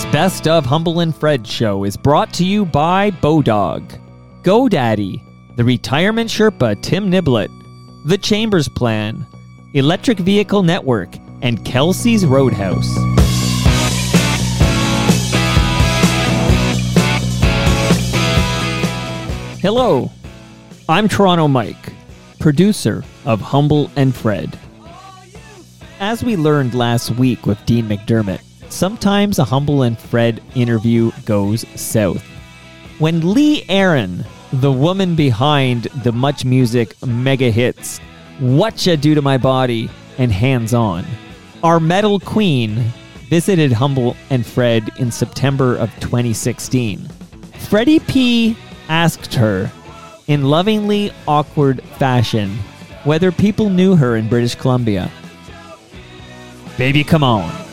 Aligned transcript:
This 0.00 0.12
best 0.12 0.48
of 0.48 0.64
Humble 0.64 1.00
and 1.00 1.14
Fred 1.14 1.46
show 1.46 1.84
is 1.84 1.94
brought 1.94 2.32
to 2.32 2.42
you 2.42 2.64
by 2.64 3.10
Bodog, 3.10 4.00
GoDaddy, 4.42 5.20
the 5.56 5.62
Retirement 5.62 6.30
Sherpa 6.30 6.80
Tim 6.80 7.10
Niblett, 7.10 7.50
The 8.06 8.16
Chambers 8.16 8.66
Plan, 8.66 9.26
Electric 9.74 10.16
Vehicle 10.16 10.62
Network, 10.62 11.10
and 11.42 11.62
Kelsey's 11.66 12.24
Roadhouse. 12.24 12.88
Hello, 19.60 20.10
I'm 20.88 21.08
Toronto 21.08 21.46
Mike, 21.46 21.92
producer 22.38 23.04
of 23.26 23.42
Humble 23.42 23.90
and 23.96 24.14
Fred. 24.14 24.58
As 25.98 26.24
we 26.24 26.36
learned 26.36 26.72
last 26.72 27.10
week 27.16 27.44
with 27.44 27.62
Dean 27.66 27.86
McDermott, 27.86 28.40
sometimes 28.70 29.38
a 29.38 29.44
Humble 29.44 29.82
and 29.82 29.98
Fred 29.98 30.42
interview 30.54 31.10
goes 31.24 31.66
south. 31.80 32.22
When 32.98 33.34
Lee 33.34 33.64
Aaron, 33.68 34.24
the 34.52 34.72
woman 34.72 35.14
behind 35.14 35.84
the 36.02 36.12
Much 36.12 36.44
Music 36.44 36.94
mega 37.06 37.50
hits 37.50 37.98
What 38.38 38.84
Ya 38.86 38.96
Do 38.96 39.14
to 39.14 39.22
My 39.22 39.38
Body 39.38 39.90
and 40.18 40.32
Hands 40.32 40.72
On, 40.74 41.04
our 41.62 41.80
metal 41.80 42.18
queen 42.18 42.82
visited 43.28 43.72
Humble 43.72 44.16
and 44.30 44.44
Fred 44.44 44.90
in 44.98 45.10
September 45.10 45.76
of 45.76 45.92
2016. 46.00 47.08
Freddie 47.58 48.00
P 48.00 48.56
asked 48.88 49.34
her, 49.34 49.70
in 50.30 50.44
lovingly 50.44 51.10
awkward 51.26 51.82
fashion, 51.98 52.50
whether 53.02 53.32
people 53.32 53.68
knew 53.68 53.96
her 53.96 54.14
in 54.14 54.28
British 54.28 54.54
Columbia. 54.54 55.10
Baby, 56.78 57.02
come 57.02 57.24
on. 57.24 57.69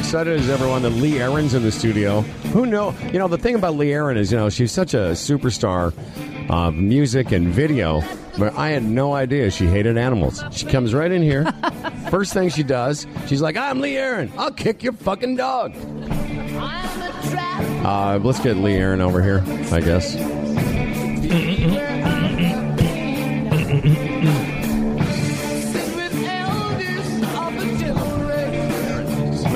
Excited 0.00 0.40
is 0.40 0.48
everyone 0.48 0.80
that 0.80 0.90
Lee 0.90 1.20
Aaron's 1.20 1.52
in 1.52 1.62
the 1.62 1.70
studio? 1.70 2.22
Who 2.52 2.64
know? 2.64 2.94
You 3.12 3.18
know, 3.18 3.28
the 3.28 3.36
thing 3.36 3.54
about 3.54 3.76
Lee 3.76 3.92
Aaron 3.92 4.16
is, 4.16 4.32
you 4.32 4.38
know, 4.38 4.48
she's 4.48 4.72
such 4.72 4.94
a 4.94 5.10
superstar 5.10 5.92
of 6.50 6.74
music 6.74 7.32
and 7.32 7.48
video, 7.48 8.02
but 8.38 8.56
I 8.56 8.70
had 8.70 8.82
no 8.82 9.12
idea 9.12 9.50
she 9.50 9.66
hated 9.66 9.98
animals. 9.98 10.42
She 10.52 10.64
comes 10.64 10.94
right 10.94 11.12
in 11.12 11.20
here. 11.22 11.44
First 12.10 12.32
thing 12.32 12.48
she 12.48 12.62
does, 12.62 13.06
she's 13.26 13.42
like, 13.42 13.58
I'm 13.58 13.80
Lee 13.80 13.98
Aaron. 13.98 14.32
I'll 14.38 14.50
kick 14.50 14.82
your 14.82 14.94
fucking 14.94 15.36
dog. 15.36 15.74
Uh, 17.84 18.18
let's 18.22 18.40
get 18.40 18.56
Lee 18.56 18.76
Aaron 18.76 19.02
over 19.02 19.22
here, 19.22 19.44
I 19.70 19.80
guess. 19.80 20.16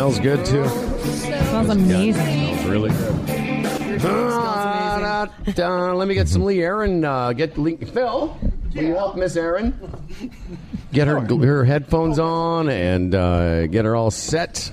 Smells 0.05 0.21
good, 0.21 0.45
too. 0.45 0.69
Smells 0.69 1.69
amazing. 1.71 2.59
Smells 2.59 2.65
really 2.67 2.91
good. 2.91 4.01
Da, 4.03 4.99
da, 4.99 5.53
da. 5.55 5.93
Let 5.95 6.09
me 6.09 6.13
get 6.15 6.29
some 6.29 6.45
Lee 6.45 6.61
Aaron. 6.63 7.03
Uh, 7.07 7.33
get 7.33 7.57
Lee, 7.57 7.77
Phil. 7.77 8.37
Will 8.75 8.83
you 8.83 8.95
help 8.95 9.17
Miss 9.17 9.35
Aaron? 9.35 9.73
Get 10.93 11.09
her 11.09 11.21
her 11.21 11.65
headphones 11.65 12.19
on 12.19 12.69
and 12.69 13.15
uh, 13.15 13.67
get 13.69 13.87
her 13.87 13.97
all 13.97 14.11
set. 14.11 14.71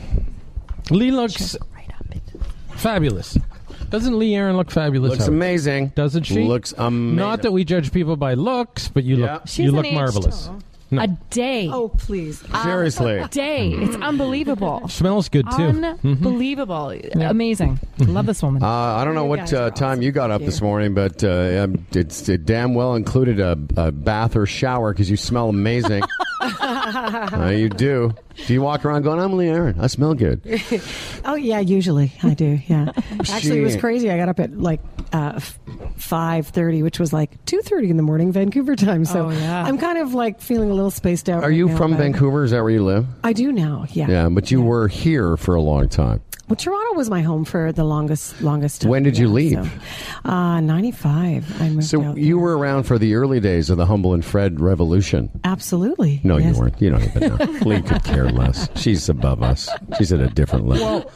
Lee 0.89 1.11
looks 1.11 1.55
fabulous. 2.75 3.37
Doesn't 3.89 4.19
Lee 4.19 4.35
Aaron 4.35 4.57
look 4.57 4.69
fabulous? 4.69 5.11
Looks 5.11 5.23
Howard? 5.23 5.33
amazing. 5.33 5.87
Doesn't 5.95 6.23
she? 6.23 6.43
Looks 6.43 6.73
amazing. 6.77 7.15
Not 7.15 7.43
that 7.43 7.53
we 7.53 7.63
judge 7.63 7.93
people 7.93 8.17
by 8.17 8.33
looks, 8.33 8.89
but 8.89 9.05
you 9.05 9.15
Yeah. 9.15 9.35
look 9.35 9.47
She's 9.47 9.59
you 9.59 9.71
look 9.71 9.89
marvelous. 9.93 10.47
too. 10.47 10.59
No. 10.91 11.03
A 11.03 11.07
day. 11.29 11.69
Oh, 11.71 11.87
please. 11.87 12.43
Seriously. 12.63 13.17
A 13.17 13.27
day. 13.29 13.71
It's 13.71 13.95
unbelievable. 13.95 14.87
Smells 14.89 15.29
good 15.29 15.49
too. 15.51 15.95
Unbelievable. 16.03 16.89
Amazing. 17.13 17.79
Love 17.99 18.25
this 18.25 18.43
woman. 18.43 18.61
Uh, 18.61 18.67
I 18.67 19.05
don't 19.05 19.15
know 19.15 19.23
You 19.23 19.29
what 19.29 19.53
uh, 19.53 19.61
are 19.63 19.71
time 19.71 20.01
you 20.01 20.11
got 20.11 20.31
up 20.31 20.41
Thank 20.41 20.51
this 20.51 20.61
morning, 20.61 20.93
but 20.93 21.23
uh, 21.23 21.63
um, 21.63 21.87
it's 21.93 22.27
it 22.27 22.45
damn 22.45 22.73
well 22.73 22.95
included 22.95 23.39
a, 23.39 23.57
a 23.77 23.91
bath 23.93 24.35
or 24.35 24.45
shower 24.45 24.91
because 24.91 25.09
you 25.09 25.17
smell 25.17 25.49
amazing. 25.49 26.03
Uh, 26.41 27.53
you 27.55 27.69
do. 27.69 28.11
Do 28.47 28.53
you 28.53 28.61
walk 28.63 28.83
around 28.83 29.03
going, 29.03 29.19
I'm 29.19 29.33
Lee 29.37 29.47
Aaron. 29.47 29.79
I 29.79 29.85
smell 29.87 30.15
good. 30.15 30.41
Oh, 31.23 31.35
yeah, 31.35 31.59
usually 31.59 32.11
I 32.23 32.33
do. 32.33 32.59
Yeah. 32.65 32.91
Actually, 33.29 33.59
it 33.59 33.63
was 33.63 33.75
crazy. 33.75 34.09
I 34.09 34.17
got 34.17 34.27
up 34.27 34.39
at 34.39 34.57
like 34.57 34.79
uh, 35.13 35.39
five 35.97 36.47
thirty, 36.47 36.83
which 36.83 36.99
was 36.99 37.11
like 37.13 37.43
two 37.45 37.59
thirty 37.61 37.89
in 37.89 37.97
the 37.97 38.03
morning, 38.03 38.31
Vancouver 38.31 38.75
time. 38.75 39.05
So 39.05 39.27
Oh, 39.27 39.29
yeah. 39.29 39.63
I'm 39.63 39.77
kind 39.77 39.97
of 39.97 40.13
like 40.13 40.41
feeling 40.41 40.69
a 40.71 40.73
little 40.73 40.91
spaced 40.91 41.29
out. 41.29 41.43
Are 41.43 41.49
right 41.49 41.55
you 41.55 41.67
now, 41.67 41.77
from 41.77 41.97
Vancouver? 41.97 42.43
Is 42.43 42.51
that 42.51 42.61
where 42.61 42.69
you 42.71 42.83
live? 42.83 43.05
I 43.23 43.33
do 43.33 43.51
now. 43.51 43.85
Yeah. 43.91 44.07
Yeah, 44.09 44.29
but 44.29 44.51
you 44.51 44.61
were 44.61 44.87
here 44.87 45.37
for 45.37 45.55
a 45.55 45.61
long 45.61 45.89
time. 45.89 46.21
Well, 46.47 46.57
Toronto 46.57 46.97
was 46.97 47.09
my 47.09 47.21
home 47.21 47.45
for 47.45 47.71
the 47.71 47.85
longest 47.85 48.41
longest 48.41 48.81
time. 48.81 48.91
When 48.91 49.03
did 49.03 49.17
you 49.17 49.27
yeah, 49.27 49.33
leave? 49.61 49.81
So, 50.23 50.29
uh, 50.29 50.59
Ninety 50.59 50.91
five. 50.91 51.61
I 51.61 51.69
moved 51.69 51.85
So 51.85 52.03
out 52.03 52.17
you 52.17 52.35
there. 52.35 52.37
were 52.43 52.57
around 52.57 52.83
for 52.83 52.97
the 52.99 53.15
early 53.15 53.39
days 53.39 53.69
of 53.69 53.77
the 53.77 53.85
Humble 53.85 54.13
and 54.13 54.23
Fred 54.25 54.59
revolution. 54.59 55.29
absolutely. 55.45 56.19
No, 56.25 56.35
yes. 56.37 56.55
you 56.55 56.61
weren't. 56.61 56.81
You 56.81 56.89
don't 56.89 57.03
even 57.03 57.37
know. 57.37 57.45
Lee 57.65 57.81
could 57.81 58.03
care 58.03 58.29
less. 58.29 58.67
She's 58.75 59.07
above 59.07 59.41
us. 59.43 59.69
She's 59.97 60.11
at 60.11 60.19
a 60.19 60.27
different 60.27 60.67
level. 60.67 61.09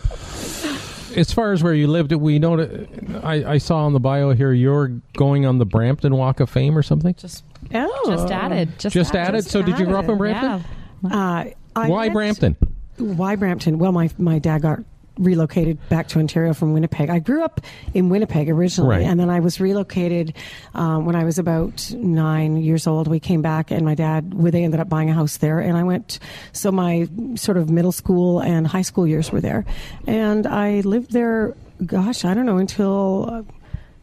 As 1.15 1.31
far 1.31 1.53
as 1.53 1.63
where 1.63 1.73
you 1.73 1.87
lived, 1.87 2.11
we 2.11 2.39
know 2.39 2.57
that 2.57 3.23
I, 3.23 3.53
I 3.53 3.57
saw 3.57 3.85
on 3.85 3.93
the 3.93 3.99
bio 3.99 4.31
here 4.31 4.51
you're 4.51 4.89
going 5.17 5.45
on 5.45 5.57
the 5.57 5.65
Brampton 5.65 6.15
Walk 6.15 6.39
of 6.39 6.49
Fame 6.49 6.77
or 6.77 6.83
something. 6.83 7.13
just 7.15 7.43
Oh. 7.73 8.03
just 8.07 8.31
added. 8.31 8.77
Just, 8.77 8.93
Just 8.93 9.15
added. 9.15 9.43
So 9.45 9.61
did 9.61 9.79
you 9.79 9.85
grow 9.85 9.99
up 9.99 10.09
in 10.09 10.17
Brampton? 10.17 10.63
Yeah. 11.03 11.09
Uh, 11.15 11.43
I 11.75 11.89
Why 11.89 12.03
went- 12.07 12.13
Brampton? 12.13 12.55
Why 12.97 13.35
Brampton? 13.35 13.77
Well, 13.79 13.91
my 13.91 14.09
my 14.17 14.39
dad 14.39 14.61
got 14.61 14.79
relocated 15.17 15.77
back 15.89 16.07
to 16.09 16.19
Ontario 16.19 16.53
from 16.53 16.73
Winnipeg. 16.73 17.09
I 17.09 17.19
grew 17.19 17.43
up 17.43 17.61
in 17.93 18.09
Winnipeg 18.09 18.49
originally, 18.49 18.97
Right. 18.97 19.05
and 19.05 19.19
then 19.19 19.29
I 19.29 19.39
was 19.39 19.59
relocated 19.59 20.33
um, 20.73 21.05
when 21.05 21.15
I 21.15 21.23
was 21.23 21.37
about 21.39 21.91
nine 21.95 22.57
years 22.57 22.87
old. 22.87 23.07
We 23.07 23.19
came 23.19 23.41
back, 23.41 23.71
and 23.71 23.85
my 23.85 23.95
dad, 23.95 24.33
well, 24.33 24.51
they 24.51 24.63
ended 24.63 24.79
up 24.79 24.89
buying 24.89 25.09
a 25.09 25.13
house 25.13 25.37
there, 25.37 25.59
and 25.59 25.77
I 25.77 25.83
went. 25.83 26.19
So 26.51 26.71
my 26.71 27.07
sort 27.35 27.57
of 27.57 27.69
middle 27.69 27.91
school 27.91 28.39
and 28.41 28.67
high 28.67 28.81
school 28.81 29.07
years 29.07 29.31
were 29.31 29.41
there, 29.41 29.65
and 30.07 30.45
I 30.47 30.81
lived 30.81 31.11
there. 31.11 31.55
Gosh, 31.85 32.23
I 32.25 32.33
don't 32.33 32.45
know 32.45 32.57
until. 32.57 33.29
Uh, 33.31 33.43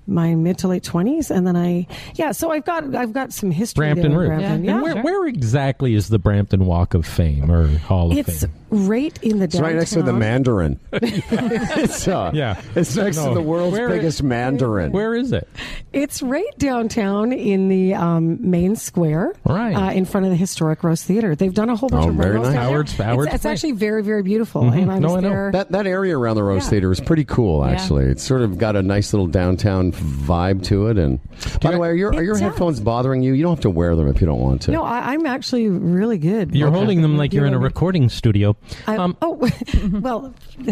my 0.05 0.35
mid 0.35 0.59
to 0.59 0.67
late 0.67 0.83
twenties, 0.83 1.31
and 1.31 1.47
then 1.47 1.55
I, 1.55 1.87
yeah. 2.17 2.33
So 2.33 2.51
I've 2.51 2.65
got 2.65 2.93
I've 2.93 3.13
got 3.13 3.33
some 3.33 3.53
history 3.53 3.83
Brampton 3.87 4.11
there. 4.11 4.23
in. 4.25 4.29
Brampton. 4.31 4.65
Yeah. 4.65 4.71
Yeah, 4.71 4.75
And 4.75 4.83
where, 4.83 4.93
Sure. 4.95 5.03
where 5.05 5.27
exactly 5.29 5.95
is 5.95 6.09
the 6.09 6.19
Brampton 6.19 6.67
Walk 6.67 6.95
of 6.95 7.07
Fame 7.07 7.49
or 7.53 7.69
Hall 7.79 8.11
of 8.11 8.19
it's 8.19 8.41
Fame? 8.41 8.51
Right 8.73 9.17
in 9.23 9.39
the 9.39 9.45
It's 9.45 9.61
right 9.61 9.77
next 9.77 9.91
to 9.93 10.03
the. 10.03 10.13
Mandarin. 10.13 10.81
it's, 10.93 12.09
uh, 12.09 12.31
Yeah. 12.35 12.61
It's 12.75 12.97
next 12.97 13.17
No. 13.19 13.29
to 13.29 13.35
the 13.35 13.43
world's 13.43 13.77
Where- 13.77 13.89
biggest 13.89 14.23
Mandarin. 14.23 14.93
Where 14.93 15.15
is 15.15 15.33
it? 15.33 15.47
It's 15.93 16.23
right 16.23 16.45
downtown 16.59 17.33
in 17.33 17.69
the 17.69 17.95
um, 17.95 18.39
main 18.51 18.77
square, 18.77 19.35
Right. 19.45 19.75
uh, 19.75 19.91
in 19.93 20.05
front 20.07 20.25
of 20.27 20.31
the 20.31 20.37
historic 20.37 20.83
Rose 20.83 21.03
Theater. 21.03 21.35
They've 21.35 21.53
done 21.53 21.69
a 21.69 21.77
whole 21.77 21.89
bunch 21.91 22.07
Oh, 22.07 22.09
of 22.09 22.15
very 22.15 22.31
rentals 22.31 22.49
nice. 22.55 22.57
Howard's- 22.65 22.93
Howard's 22.97 23.27
It's, 23.27 23.35
it's 23.37 23.45
actually 23.47 23.73
very, 23.73 24.03
very 24.03 24.23
beautiful, 24.23 24.69
and 24.71 24.91
I 24.91 24.95
was 24.95 25.01
No, 25.03 25.17
I 25.17 25.21
know. 25.21 25.29
there. 25.29 25.53
That 25.53 25.73
that 25.73 25.87
area 25.87 26.17
around 26.19 26.37
the 26.37 26.43
Rose 26.45 26.65
Yeah. 26.65 26.71
Theater 26.71 26.93
is 26.93 27.01
pretty 27.01 27.25
cool, 27.25 27.65
actually. 27.65 28.07
It's 28.07 28.23
sort 28.23 28.41
of 28.43 28.57
got 28.59 28.75
a 28.77 28.83
nice 28.83 29.13
little 29.13 29.27
downtown 29.27 29.93
vibe 29.93 30.63
to 30.65 30.87
it. 30.89 30.97
And 30.99 31.21
by 31.61 31.73
the 31.73 31.79
way, 31.79 31.89
are 31.89 31.95
your 31.95 32.15
are 32.15 32.23
your 32.23 32.35
does. 32.35 32.41
headphones 32.41 32.81
bothering 32.81 33.23
you? 33.23 33.35
You 33.35 33.43
don't 33.43 33.53
have 33.53 33.61
to 33.61 33.71
wear 33.71 33.95
them 33.97 34.09
if 34.09 34.21
you 34.21 34.27
don't 34.27 34.41
want 34.41 34.63
to. 34.63 34.71
no, 34.73 34.83
I, 34.83 35.13
I'm 35.13 35.27
actually 35.27 35.69
really 35.69 36.19
good. 36.19 36.55
You're 36.55 36.69
Okay. 36.69 36.77
holding 36.79 37.03
them 37.03 37.17
like 37.19 37.33
you're 37.35 37.47
in 37.47 37.55
a 37.55 37.59
recording 37.59 38.09
studio. 38.09 38.57
I, 38.87 38.97
Um, 38.97 39.17
oh, 39.23 39.51
well, 39.93 40.35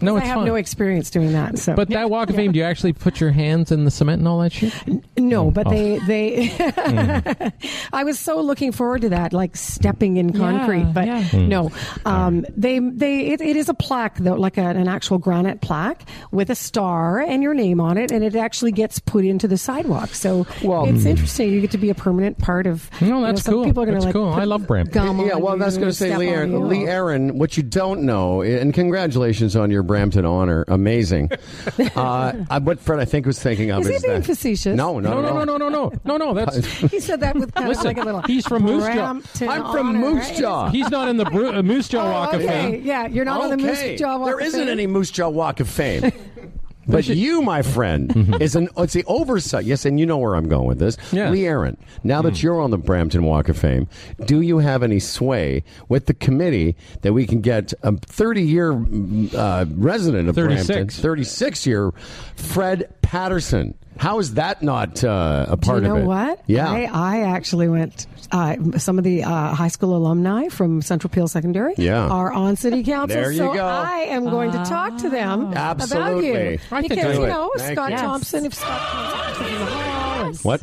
no, 0.00 0.16
I 0.16 0.20
have 0.20 0.36
fine. 0.36 0.46
no 0.46 0.54
experience 0.54 1.10
doing 1.10 1.32
that. 1.32 1.58
So, 1.58 1.74
but 1.74 1.88
that 1.90 2.10
Walk 2.10 2.30
of 2.30 2.36
Fame, 2.36 2.52
do 2.52 2.58
you 2.58 2.64
actually 2.64 2.92
put 2.92 3.20
your 3.20 3.30
hands 3.30 3.72
in 3.72 3.84
the 3.84 3.90
cement 3.90 4.18
and 4.20 4.28
all 4.28 4.40
that 4.40 4.52
shit? 4.52 4.72
No, 5.18 5.50
but 5.50 5.66
Oh. 5.66 5.70
they 5.70 5.98
they. 6.06 7.52
I 7.92 8.04
was 8.04 8.18
so 8.18 8.40
looking 8.40 8.72
forward 8.72 9.02
to 9.02 9.08
that, 9.10 9.32
like 9.32 9.56
stepping 9.56 10.16
in 10.16 10.32
concrete. 10.32 10.78
Yeah, 10.80 10.92
but 10.92 11.06
yeah. 11.06 11.22
Hmm. 11.24 11.48
no, 11.48 11.70
um, 12.04 12.46
they 12.56 12.78
they 12.78 13.26
it, 13.32 13.40
it 13.40 13.56
is 13.56 13.68
a 13.68 13.74
plaque 13.74 14.18
though, 14.18 14.34
like 14.34 14.58
a, 14.58 14.62
an 14.66 14.88
actual 14.88 15.18
granite 15.18 15.60
plaque 15.60 16.02
with 16.30 16.50
a 16.50 16.54
star 16.54 17.20
and 17.20 17.42
your 17.42 17.54
name 17.54 17.80
on 17.80 17.98
it, 17.98 18.12
and 18.12 18.22
it 18.24 18.34
actually 18.36 18.72
gets 18.72 18.98
put 18.98 19.24
into 19.24 19.48
the 19.48 19.56
sidewalk. 19.58 20.10
So 20.10 20.46
Well- 20.62 20.86
it's 20.86 21.04
interesting. 21.04 21.52
You 21.52 21.60
get 21.60 21.70
to 21.72 21.78
be 21.78 21.90
a 21.90 21.94
permanent 21.94 22.38
part 22.38 22.66
of. 22.66 22.88
No, 23.00 23.06
you 23.06 23.12
know, 23.14 23.22
that's 23.26 23.42
some 23.42 23.54
cool. 23.54 23.64
People 23.64 23.82
are 23.82 23.86
gonna 23.86 23.96
That's 23.96 24.04
like 24.06 24.12
cool. 24.14 24.32
I 24.32 24.44
love 24.44 24.66
Brampton. 24.66 24.92
gum 24.92 25.26
Yeah, 25.26 25.36
well, 25.36 25.56
that's 25.56 25.76
going 25.76 25.82
to 25.82 25.86
and 25.88 25.96
say 25.96 26.08
step 26.08 26.18
Lee 26.68 26.84
Aaron. 26.84 26.86
Lee 26.86 26.88
Aaron, 26.96 27.38
what 27.38 27.56
you 27.56 27.62
don't 27.62 28.02
know, 28.02 28.42
and 28.42 28.72
congratulations 28.74 29.54
on 29.56 29.70
your 29.70 29.82
Brampton 29.82 30.24
honor. 30.24 30.64
Amazing. 30.68 31.30
uh, 31.96 32.32
I- 32.50 32.58
what 32.58 32.80
Fred, 32.80 33.00
I 33.00 33.04
think, 33.04 33.26
was 33.26 33.38
thinking 33.40 33.70
of 33.70 33.82
Is 33.86 34.02
he 34.02 34.06
being 34.08 34.20
that. 34.20 34.26
facetious? 34.26 34.76
No, 34.76 34.98
no, 34.98 35.20
No, 35.20 35.22
no, 35.22 35.44
no, 35.44 35.44
no, 35.44 35.56
no, 35.56 35.68
no, 35.68 35.92
no, 36.04 36.16
no. 36.16 36.34
That's 36.34 36.56
He 36.90 37.00
said 37.00 37.20
that 37.20 37.34
with 37.36 37.54
kind 37.54 37.68
Listen, 37.68 37.86
of 37.88 37.96
like 37.96 37.98
a 37.98 38.04
little. 38.04 38.22
he's 38.22 38.46
from 38.46 38.62
Moose 38.64 38.84
Jaw. 38.84 38.92
Brampton 38.94 39.48
I'm 39.48 39.70
from 39.72 39.88
honor, 39.90 39.98
Moose 39.98 40.28
right? 40.30 40.38
Jaw. 40.38 40.68
he's 40.70 40.90
not 40.90 41.08
in 41.08 41.16
the 41.16 41.24
Bru- 41.26 41.52
uh, 41.52 41.62
Moose 41.62 41.88
Jaw 41.88 42.06
Oh, 42.06 42.10
Walk 42.12 42.32
of 42.34 42.40
okay. 42.42 42.48
Fame. 42.72 42.84
Yeah, 42.84 43.06
you're 43.06 43.24
not 43.24 43.40
on 43.40 43.48
the 43.50 43.54
Okay. 43.64 43.90
Moose 43.92 44.00
Jaw 44.00 44.18
Walk 44.18 44.26
There 44.28 44.38
of 44.40 44.46
isn't 44.46 44.60
Fame? 44.60 44.68
any 44.68 44.86
Moose 44.86 45.10
Jaw 45.10 45.28
Walk 45.28 45.60
of 45.60 45.68
Fame. 45.68 46.10
But 46.86 47.06
you, 47.08 47.42
my 47.42 47.62
friend, 47.62 48.08
mm-hmm. 48.14 48.42
is 48.42 48.54
an 48.56 48.68
it's 48.76 48.92
the 48.92 49.04
oversight. 49.04 49.64
Yes, 49.64 49.84
and 49.84 49.98
you 49.98 50.06
know 50.06 50.18
where 50.18 50.34
I'm 50.34 50.48
going 50.48 50.68
with 50.68 50.78
this. 50.78 50.96
Yeah. 51.12 51.30
Lee 51.30 51.46
Aaron, 51.46 51.76
now 52.04 52.22
that 52.22 52.34
mm. 52.34 52.42
you're 52.42 52.60
on 52.60 52.70
the 52.70 52.78
Brampton 52.78 53.24
Walk 53.24 53.48
of 53.48 53.58
Fame, 53.58 53.88
do 54.24 54.40
you 54.40 54.58
have 54.58 54.82
any 54.82 55.00
sway 55.00 55.64
with 55.88 56.06
the 56.06 56.14
committee 56.14 56.76
that 57.02 57.12
we 57.12 57.26
can 57.26 57.40
get 57.40 57.72
a 57.82 57.96
30 57.96 58.42
year 58.42 58.72
mm, 58.72 59.34
uh, 59.34 59.66
resident 59.76 60.28
of 60.28 60.34
36. 60.34 60.66
Brampton, 60.66 61.02
36 61.02 61.66
year 61.66 61.92
Fred 62.36 62.92
Patterson? 63.06 63.74
How 63.98 64.18
is 64.18 64.34
that 64.34 64.62
not 64.62 65.02
uh, 65.02 65.46
a 65.48 65.56
Do 65.56 65.66
part 65.66 65.82
you 65.82 65.88
know 65.88 65.96
of 65.96 66.02
it? 66.02 66.06
what? 66.06 66.42
Yeah. 66.46 66.70
I, 66.70 66.82
I 66.92 67.20
actually 67.22 67.68
went. 67.68 68.06
Uh, 68.32 68.56
some 68.78 68.98
of 68.98 69.04
the 69.04 69.22
uh, 69.22 69.54
high 69.54 69.68
school 69.68 69.96
alumni 69.96 70.48
from 70.48 70.82
Central 70.82 71.08
Peel 71.10 71.28
Secondary 71.28 71.74
Yeah. 71.78 72.08
are 72.08 72.32
on 72.32 72.56
city 72.56 72.82
council. 72.82 73.16
There 73.20 73.30
you 73.30 73.38
so 73.38 73.54
go. 73.54 73.64
I 73.64 73.98
am 74.08 74.24
going 74.24 74.50
to 74.50 74.58
talk 74.64 74.98
to 74.98 75.08
them 75.08 75.52
about 75.52 75.80
Absolutely. 75.80 76.52
you 76.54 76.58
I 76.72 76.82
because 76.82 77.16
you 77.18 77.26
know 77.26 77.52
Thank 77.56 77.78
Scott 77.78 77.90
you. 77.92 77.96
Thompson. 77.98 78.44
If 78.46 78.54
Scott 78.54 78.80
Thompson 78.82 79.46
in 79.46 79.58
the 79.60 79.64
hall, 79.66 80.32
What? 80.42 80.62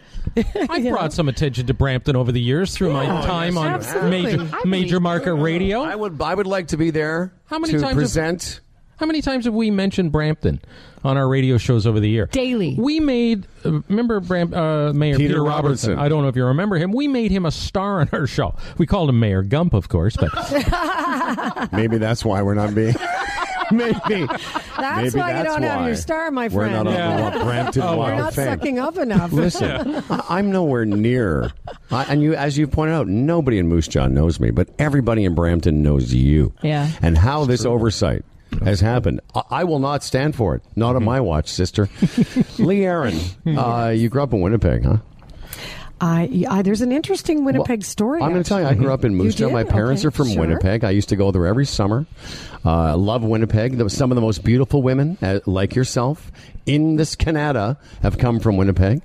I've 0.69 0.83
brought 0.89 1.13
some 1.13 1.29
attention 1.29 1.67
to 1.67 1.73
Brampton 1.73 2.15
over 2.17 2.31
the 2.33 2.41
years 2.41 2.75
through 2.75 2.91
my 2.91 3.05
time 3.05 3.57
on 3.57 3.67
absolutely. 3.67 4.37
major 4.37 4.49
major 4.65 4.99
market 4.99 5.33
radio. 5.35 5.81
I 5.83 5.95
would 5.95 6.21
I 6.21 6.33
would 6.35 6.47
like 6.47 6.67
to 6.69 6.77
be 6.77 6.89
there 6.91 7.33
How 7.45 7.59
many 7.59 7.73
to 7.73 7.79
times 7.79 7.89
have- 7.91 7.97
present. 7.97 8.59
How 9.03 9.07
many 9.07 9.21
times 9.21 9.43
have 9.43 9.53
we 9.53 9.69
mentioned 9.69 10.13
Brampton 10.13 10.61
on 11.03 11.17
our 11.17 11.27
radio 11.27 11.57
shows 11.57 11.85
over 11.85 11.99
the 11.99 12.07
year? 12.09 12.27
Daily. 12.27 12.77
We 12.79 13.01
made 13.01 13.45
uh, 13.65 13.81
remember 13.89 14.21
Bram, 14.21 14.53
uh, 14.53 14.93
Mayor 14.93 15.17
Peter 15.17 15.27
Peter, 15.33 15.43
Robertson. 15.43 15.89
Robertson. 15.89 15.99
I 15.99 16.07
don't 16.07 16.21
know 16.21 16.29
if 16.29 16.37
you 16.37 16.45
remember 16.45 16.77
him. 16.77 16.93
We 16.93 17.09
made 17.09 17.29
him 17.29 17.45
a 17.45 17.51
star 17.51 17.99
on 17.99 18.07
our 18.13 18.25
show. 18.27 18.55
We 18.77 18.85
called 18.85 19.09
him 19.09 19.19
Mayor 19.19 19.41
Gump, 19.43 19.73
of 19.73 19.89
course, 19.89 20.15
but 20.15 20.31
Maybe 21.73 21.97
that's 21.97 22.23
why 22.23 22.41
we're 22.43 22.53
not 22.53 22.73
being. 22.73 22.95
Maybe 23.73 24.25
That's 24.77 25.13
Maybe 25.15 25.19
why 25.19 25.37
you 25.37 25.43
don't 25.43 25.63
have 25.63 25.85
your 25.85 25.95
star, 25.97 26.31
my 26.31 26.47
friend. 26.47 26.71
we're 26.85 26.93
friend. 26.93 26.97
not 26.97 27.17
on 27.17 27.33
Yeah. 27.33 27.37
the 27.39 27.43
Brampton 27.43 27.81
Oh, 27.81 27.97
Walk 27.97 28.07
You're 28.07 28.17
not 28.17 28.33
Fame. 28.33 28.45
sucking 28.57 28.79
up 28.79 28.97
enough. 28.97 29.33
Listen, 29.33 29.95
I, 30.09 30.23
I'm 30.29 30.49
nowhere 30.49 30.85
near, 30.85 31.51
I, 31.91 32.05
and 32.05 32.21
you, 32.23 32.35
as 32.35 32.57
you 32.57 32.67
pointed 32.67 32.93
out, 32.93 33.07
nobody 33.09 33.57
in 33.57 33.67
Moose 33.67 33.89
Jaw 33.89 34.07
knows 34.07 34.39
me, 34.39 34.51
but 34.51 34.69
everybody 34.79 35.25
in 35.25 35.35
Brampton 35.35 35.83
knows 35.83 36.13
you. 36.13 36.53
Yeah. 36.63 36.89
and 37.01 37.17
how 37.17 37.43
this 37.43 37.65
oversight 37.65 38.23
has 38.63 38.79
happened, 38.81 39.21
I, 39.35 39.41
I 39.49 39.63
will 39.63 39.79
not 39.79 40.03
stand 40.03 40.35
for 40.35 40.55
it. 40.55 40.63
Not 40.75 40.95
on 40.95 41.03
my 41.03 41.19
watch, 41.21 41.47
sister. 41.49 41.89
Lee 42.59 42.83
Aaron, 42.85 43.17
uh, 43.45 43.93
you 43.95 44.09
grew 44.09 44.23
up 44.23 44.33
in 44.33 44.41
Winnipeg, 44.41 44.83
huh? 44.85 44.97
I, 46.01 46.43
I 46.49 46.61
there's 46.63 46.81
an 46.81 46.91
interesting 46.91 47.45
Winnipeg 47.45 47.79
Well, 47.79 47.83
story. 47.83 48.21
I'm 48.21 48.31
going 48.31 48.43
to 48.43 48.47
tell 48.47 48.59
you, 48.59 48.67
I 48.67 48.73
grew 48.73 48.91
up 48.91 49.05
in 49.05 49.15
Moose 49.15 49.35
Jaw. 49.35 49.49
My 49.49 49.63
parents 49.63 50.01
Okay, 50.01 50.07
are 50.09 50.11
from 50.11 50.29
sure. 50.29 50.41
Winnipeg. 50.41 50.83
I 50.83 50.89
used 50.89 51.09
to 51.09 51.15
go 51.15 51.31
there 51.31 51.45
every 51.45 51.65
summer. 51.65 52.05
Uh, 52.65 52.71
I 52.71 52.91
love 52.93 53.23
Winnipeg. 53.23 53.89
Some 53.89 54.11
of 54.11 54.15
the 54.15 54.21
most 54.21 54.43
beautiful 54.43 54.81
women, 54.81 55.17
uh, 55.21 55.39
like 55.45 55.75
yourself, 55.75 56.29
in 56.65 56.97
this 56.97 57.15
Canada 57.15 57.77
have 58.01 58.17
come 58.17 58.39
from 58.41 58.57
Winnipeg. 58.57 59.01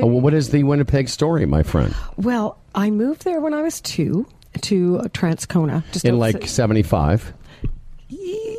Uh, 0.00 0.06
what 0.06 0.32
is 0.32 0.50
the 0.50 0.62
Winnipeg 0.62 1.08
story, 1.08 1.44
my 1.44 1.62
friend? 1.64 1.92
Well, 2.16 2.56
I 2.74 2.90
moved 2.90 3.24
there 3.24 3.40
when 3.40 3.52
I 3.52 3.62
was 3.62 3.80
two 3.80 4.26
to 4.60 4.98
Transcona. 5.12 5.82
Just 5.92 6.04
In 6.04 6.18
like 6.18 6.46
75. 6.46 7.34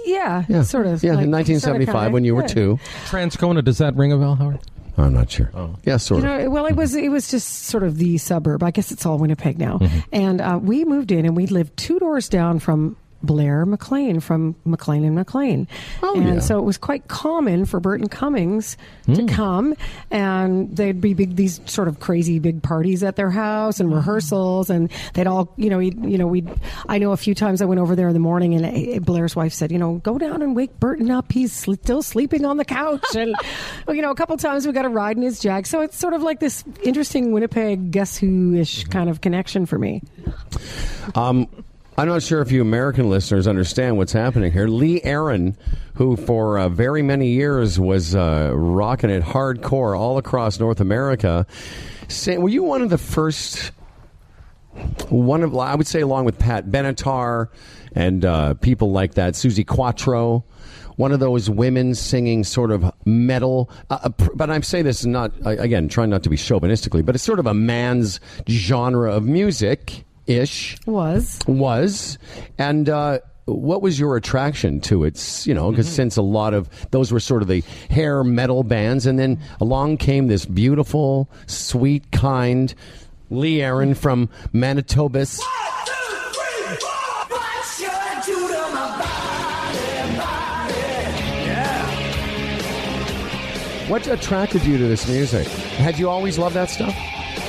Yeah, 0.06 0.44
Yeah. 0.48 0.64
sort 0.64 0.88
of. 0.88 1.04
Yeah, 1.04 1.14
like 1.16 1.26
in 1.26 1.32
1975 1.32 1.94
Seneca. 1.94 2.12
when 2.14 2.24
you 2.26 2.36
were 2.36 2.42
Yeah. 2.42 2.48
two. 2.48 2.80
Transcona, 3.06 3.64
does 3.64 3.78
that 3.78 3.96
ring 3.96 4.12
a 4.12 4.18
bell, 4.18 4.36
Howard? 4.36 4.60
I'm 4.98 5.14
not 5.14 5.32
sure. 5.32 5.50
Oh. 5.56 5.76
Yeah, 5.86 5.98
sort 5.98 6.24
You 6.24 6.30
of. 6.30 6.42
know, 6.44 6.50
well, 6.52 6.66
it 6.68 6.76
was 6.76 6.94
it 6.96 7.10
was 7.10 7.28
just 7.32 7.64
sort 7.66 7.84
of 7.84 7.98
the 7.98 8.18
suburb. 8.20 8.62
I 8.62 8.70
guess 8.70 8.92
it's 8.92 9.06
all 9.08 9.18
Winnipeg 9.18 9.58
now. 9.58 9.80
Mm-hmm. 9.80 10.00
And 10.12 10.40
uh, 10.42 10.60
we 10.62 10.86
moved 10.86 11.12
in, 11.12 11.26
and 11.26 11.36
we 11.36 11.48
lived 11.48 11.76
two 11.78 11.98
doors 11.98 12.30
down 12.30 12.60
from 12.60 12.96
Blair 13.24 13.66
McLean 13.66 14.20
from 14.20 14.56
McLean 14.66 15.06
and 15.06 15.16
McLean. 15.16 15.68
Oh, 16.04 16.16
and 16.16 16.36
yeah. 16.36 16.40
so 16.40 16.60
it 16.60 16.64
was 16.64 16.78
quite 16.78 17.08
common 17.08 17.66
for 17.66 17.80
Burton 17.80 18.10
Cummings 18.10 18.78
Hmm. 19.06 19.14
to 19.16 19.26
come, 19.26 19.76
and 20.12 20.74
they'd 20.76 21.02
be 21.02 21.14
big 21.14 21.36
these 21.36 21.60
sort 21.66 21.88
of 21.90 22.00
crazy 22.00 22.40
big 22.40 22.64
parties 22.64 23.04
at 23.04 23.18
their 23.18 23.30
house 23.30 23.80
and 23.82 23.94
rehearsals, 23.94 24.70
and 24.70 24.90
they'd 25.14 25.28
all 25.28 25.54
you 25.58 25.70
know 25.70 25.80
you 25.80 26.18
know 26.18 26.28
we 26.28 26.46
I 26.88 27.00
know 27.00 27.12
a 27.12 27.18
few 27.18 27.36
times 27.36 27.62
I 27.62 27.66
went 27.66 27.82
over 27.82 27.96
there 27.98 28.08
in 28.08 28.14
the 28.14 28.20
morning, 28.22 28.54
and 28.56 28.66
uh, 28.66 29.00
Blair's 29.00 29.36
wife 29.36 29.52
said, 29.54 29.72
you 29.74 29.78
know, 29.78 29.96
go 29.96 30.18
down 30.18 30.42
and 30.42 30.56
wake 30.56 30.80
Burton 30.80 31.12
up. 31.12 31.32
He's 31.34 31.52
still 31.52 32.02
sleeping 32.02 32.46
on 32.46 32.56
the 32.58 32.64
couch, 32.66 33.04
and 33.16 33.36
you 33.90 34.02
know 34.02 34.12
a 34.12 34.16
couple 34.16 34.38
times 34.38 34.66
we 34.66 34.72
got 34.72 34.86
a 34.86 34.90
ride 34.90 35.18
in 35.18 35.24
his 35.24 35.40
jag. 35.40 35.68
So 35.68 35.82
it's 35.82 35.98
sort 35.98 36.14
of 36.14 36.22
like 36.22 36.40
this 36.40 36.64
interesting 36.84 37.32
Winnipeg 37.34 37.92
guess 37.92 38.18
who 38.18 38.56
ish 38.56 38.86
kind 38.86 39.10
of 39.10 39.20
connection 39.22 39.66
for 39.66 39.78
me. 39.78 40.02
Um, 41.16 41.48
I'm 41.96 42.08
not 42.08 42.24
sure 42.24 42.42
if 42.42 42.52
you 42.52 42.62
American 42.62 43.12
listeners 43.12 43.48
understand 43.48 43.98
what's 43.98 44.14
happening 44.14 44.52
here. 44.52 44.68
Lee 44.68 45.00
Aaron, 45.04 45.56
who 45.94 46.16
for 46.16 46.58
uh, 46.58 46.68
very 46.68 47.04
many 47.04 47.28
years 47.28 47.80
was 47.80 48.16
uh, 48.16 48.52
rocking 48.56 49.12
it 49.12 49.22
hardcore 49.22 49.98
all 49.98 50.18
across 50.18 50.60
North 50.60 50.82
America, 50.82 51.46
say, 52.08 52.40
were 52.40 52.50
you 52.50 52.64
one 52.64 52.82
of 52.82 52.90
the 52.90 52.98
first? 52.98 53.72
One 55.10 55.44
of 55.44 55.56
I 55.56 55.76
would 55.76 55.86
say, 55.86 56.02
along 56.02 56.26
with 56.26 56.40
Pat 56.40 56.66
Benatar 56.66 57.50
and 57.94 58.26
uh, 58.26 58.56
people 58.56 58.92
like 58.92 59.14
that, 59.14 59.36
Suzi 59.36 59.66
Quatro. 59.66 60.44
One 60.96 61.12
of 61.12 61.20
those 61.20 61.48
women 61.48 61.94
singing 61.94 62.44
sort 62.44 62.72
of 62.72 62.92
metal, 63.06 63.70
uh, 63.92 64.10
but 64.10 64.50
I'm 64.50 64.64
saying 64.64 64.86
this 64.86 65.06
not 65.06 65.32
again 65.46 65.90
trying 65.90 66.10
not 66.10 66.24
to 66.24 66.30
be 66.30 66.38
chauvinistically, 66.38 67.06
but 67.06 67.14
it's 67.14 67.24
sort 67.24 67.40
of 67.40 67.46
a 67.46 67.54
man's 67.54 68.20
genre 68.48 69.12
of 69.12 69.26
music 69.26 70.06
ish 70.28 70.78
Was. 70.86 71.40
Was. 71.48 72.18
And 72.58 72.90
uh, 72.90 73.20
what 73.46 73.82
was 73.82 74.00
your 74.00 74.16
attraction 74.16 74.80
to 74.80 75.04
it 75.04 75.46
you 75.46 75.54
know 75.54 75.70
because 75.70 75.90
since 75.90 76.16
a 76.16 76.22
lot 76.22 76.54
of 76.54 76.70
those 76.92 77.12
were 77.12 77.20
sort 77.20 77.42
of 77.42 77.50
the 77.50 77.62
hair 77.90 78.24
metal 78.24 78.64
bands 78.64 79.06
and 79.06 79.20
then 79.20 79.38
along 79.60 79.98
came 79.98 80.28
this 80.28 80.46
beautiful 80.46 81.30
sweet 81.46 82.10
kind 82.14 82.74
lee 83.30 83.62
aaron 83.62 83.94
from 83.96 84.30
manitobas 84.54 85.42
what 93.90 94.08
attracted 94.08 94.64
you 94.64 94.78
to 94.78 94.88
this 94.88 95.08
music? 95.08 95.46
Had 95.48 96.00
you 96.00 96.10
always 96.10 96.40
loved 96.40 96.56
that 96.56 96.70
stuff 96.70 96.96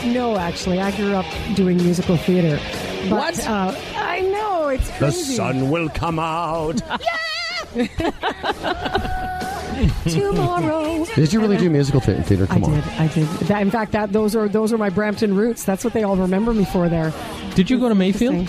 no, 0.07 0.37
actually, 0.37 0.81
I 0.81 0.95
grew 0.97 1.15
up 1.15 1.27
doing 1.55 1.77
musical 1.79 2.17
theater. 2.17 2.59
But, 3.09 3.37
What? 3.37 3.49
Uh, 3.49 3.75
I 3.97 4.21
know 4.21 4.69
it's 4.69 4.99
the 4.99 5.11
sun 5.11 5.71
will 5.71 5.89
come 5.89 6.19
out 6.19 6.81
Yeah 7.75 7.75
tomorrow. 10.05 11.05
did 11.15 11.33
you 11.33 11.41
really 11.41 11.57
do 11.57 11.69
musical 11.69 12.01
thea- 12.01 12.23
theater 12.23 12.47
I 12.51 12.55
on 12.55 12.61
did. 12.63 12.85
I 12.85 13.09
did. 13.09 13.27
That, 13.49 13.63
in 13.63 13.71
fact, 13.71 13.93
that 13.93 14.13
those 14.13 14.37
are 14.37 14.49
those 14.49 14.73
are 14.73 14.79
my 14.79 14.91
Brampton 14.91 15.35
roots. 15.35 15.65
That's 15.65 15.85
what 15.85 15.93
they 15.93 16.03
all 16.05 16.17
remember 16.17 16.55
me 16.55 16.65
for. 16.65 16.89
There. 16.89 17.13
Did 17.55 17.71
you 17.71 17.79
go 17.81 17.89
to 17.89 17.95
Mayfield? 17.95 18.49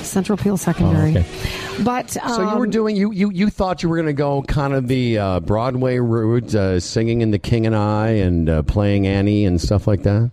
Interesting. 0.00 0.20
Central 0.20 0.38
Peel 0.38 0.56
Secondary. 0.56 1.16
Oh, 1.16 1.20
okay. 1.20 1.82
But 1.84 2.16
um, 2.22 2.30
So 2.34 2.50
you 2.52 2.58
were 2.58 2.66
doing 2.66 2.96
you 2.96 3.12
you 3.12 3.30
you 3.30 3.48
thought 3.50 3.82
you 3.82 3.88
were 3.88 3.96
going 3.96 4.06
to 4.06 4.12
go 4.12 4.42
kind 4.42 4.74
of 4.74 4.88
the 4.88 5.18
uh, 5.18 5.40
Broadway 5.40 5.98
route, 5.98 6.54
uh, 6.54 6.80
singing 6.80 7.20
in 7.20 7.30
The 7.30 7.38
King 7.38 7.66
and 7.66 7.74
I 7.76 8.08
and 8.08 8.48
uh, 8.48 8.62
playing 8.62 9.06
Annie 9.06 9.44
and 9.44 9.60
stuff 9.60 9.86
like 9.86 10.02
that. 10.02 10.30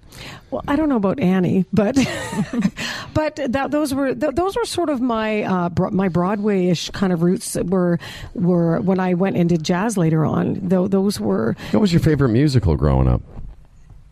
Well, 0.49 0.63
I 0.67 0.75
don't 0.75 0.89
know 0.89 0.95
about 0.95 1.19
Annie, 1.19 1.65
but 1.73 1.95
but 3.13 3.35
that, 3.49 3.71
those 3.71 3.93
were 3.93 4.13
th- 4.15 4.33
those 4.35 4.55
were 4.55 4.65
sort 4.65 4.89
of 4.89 5.01
my 5.01 5.43
uh, 5.43 5.69
bro- 5.69 5.91
my 5.91 6.09
Broadway-ish 6.09 6.89
kind 6.91 7.13
of 7.13 7.21
roots. 7.21 7.55
Were 7.55 7.99
were 8.33 8.79
when 8.81 8.99
I 8.99 9.13
went 9.13 9.37
and 9.37 9.49
did 9.49 9.63
jazz 9.63 9.97
later 9.97 10.25
on. 10.25 10.59
Though 10.61 10.87
those 10.87 11.19
were 11.19 11.55
What 11.71 11.79
was 11.81 11.93
your 11.93 12.01
favorite 12.01 12.29
musical 12.29 12.75
growing 12.75 13.07
up? 13.07 13.21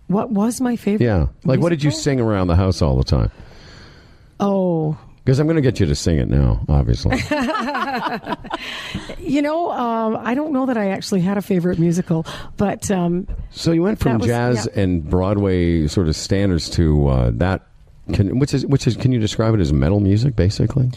what 0.08 0.30
was 0.30 0.62
my 0.62 0.76
favorite. 0.76 1.04
Yeah, 1.06 1.28
like 1.46 1.60
what 1.60 1.70
did 1.70 1.84
you 1.84 1.90
sing 1.90 2.20
around 2.20 2.48
the 2.48 2.56
house 2.56 2.82
all 2.84 2.96
the 2.96 3.04
time? 3.04 3.32
Oh, 4.40 4.98
Because 5.26 5.40
I'm 5.40 5.48
going 5.48 5.56
to 5.56 5.62
get 5.62 5.80
you 5.80 5.88
to 5.88 5.96
sing 5.96 6.20
it 6.20 6.30
now, 6.30 6.64
obviously. 6.70 7.18
you 9.18 9.42
know, 9.42 9.72
um, 9.72 10.18
I 10.22 10.36
don't 10.36 10.54
know 10.54 10.68
that 10.68 10.78
I 10.78 10.90
actually 10.90 11.22
had 11.22 11.36
a 11.36 11.42
favorite 11.42 11.80
musical, 11.80 12.28
but 12.58 12.92
um, 12.92 13.28
so 13.50 13.72
you 13.72 13.82
went 13.82 14.00
from 14.00 14.14
That 14.14 14.20
was- 14.20 14.28
jazz 14.28 14.70
yeah. 14.72 14.84
and 14.84 15.10
Broadway 15.10 15.88
sort 15.88 16.10
of 16.10 16.16
standards 16.16 16.70
to 16.72 17.08
uh, 17.08 17.32
that. 17.36 17.66
Can, 18.14 18.38
which 18.38 18.54
is 18.54 18.68
which 18.68 18.86
is? 18.86 18.96
Can 18.96 19.12
you 19.12 19.20
describe 19.20 19.56
it 19.56 19.60
as 19.60 19.74
metal 19.74 20.00
music, 20.00 20.36
basically? 20.36 20.92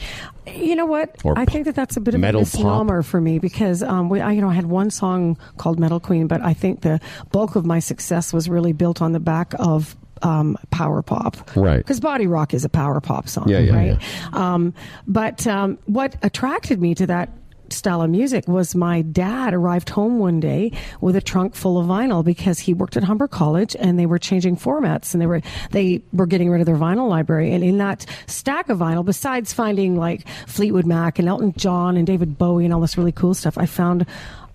You 0.46 0.76
know 0.76 0.84
what? 0.84 1.16
Or 1.24 1.38
I 1.38 1.46
think 1.46 1.64
that 1.64 1.74
that's 1.74 1.96
a 1.96 2.00
bit 2.00 2.12
of 2.12 2.18
a 2.18 2.20
metal 2.20 2.44
pop? 2.44 3.04
for 3.06 3.18
me 3.18 3.38
because 3.38 3.82
um, 3.82 4.10
we, 4.10 4.20
I, 4.20 4.32
you 4.32 4.42
know, 4.42 4.50
I 4.50 4.52
had 4.52 4.66
one 4.66 4.90
song 4.90 5.38
called 5.56 5.80
Metal 5.80 6.00
Queen, 6.00 6.26
but 6.26 6.42
I 6.42 6.52
think 6.52 6.82
the 6.82 7.00
bulk 7.32 7.56
of 7.56 7.64
my 7.64 7.78
success 7.78 8.34
was 8.34 8.50
really 8.50 8.74
built 8.74 9.00
on 9.00 9.12
the 9.12 9.20
back 9.20 9.54
of 9.58 9.96
um, 10.22 10.56
power 10.70 11.02
pop, 11.02 11.36
Right. 11.56 11.78
Because 11.78 12.00
Body 12.00 12.26
Rock 12.26 12.54
is 12.54 12.64
a 12.64 12.68
power 12.68 13.00
pop 13.00 13.28
song, 13.28 13.48
Yeah, 13.48 13.58
yeah, 13.58 13.74
right? 13.74 14.34
Um, 14.34 14.74
but 15.06 15.46
um, 15.46 15.78
what 15.86 16.16
attracted 16.22 16.80
me 16.80 16.94
to 16.96 17.06
that 17.06 17.30
style 17.72 18.02
of 18.02 18.10
music 18.10 18.48
was 18.48 18.74
my 18.74 19.02
dad 19.02 19.54
arrived 19.54 19.90
home 19.90 20.18
one 20.18 20.40
day 20.40 20.72
with 21.00 21.16
a 21.16 21.20
trunk 21.20 21.54
full 21.54 21.78
of 21.78 21.86
vinyl 21.86 22.24
because 22.24 22.58
he 22.58 22.74
worked 22.74 22.96
at 22.96 23.04
Humber 23.04 23.28
College 23.28 23.76
and 23.78 23.98
they 23.98 24.06
were 24.06 24.18
changing 24.18 24.56
formats 24.56 25.12
and 25.12 25.20
they 25.20 25.26
were 25.26 25.42
they 25.70 26.02
were 26.12 26.26
getting 26.26 26.50
rid 26.50 26.60
of 26.60 26.66
their 26.66 26.76
vinyl 26.76 27.08
library 27.08 27.52
and 27.52 27.62
in 27.62 27.78
that 27.78 28.06
stack 28.26 28.68
of 28.68 28.78
vinyl 28.78 29.04
besides 29.04 29.52
finding 29.52 29.96
like 29.96 30.26
Fleetwood 30.46 30.86
Mac 30.86 31.18
and 31.18 31.28
Elton 31.28 31.52
John 31.56 31.96
and 31.96 32.06
David 32.06 32.38
Bowie 32.38 32.64
and 32.64 32.72
all 32.72 32.80
this 32.80 32.96
really 32.96 33.12
cool 33.12 33.34
stuff 33.34 33.58
I 33.58 33.66
found 33.66 34.06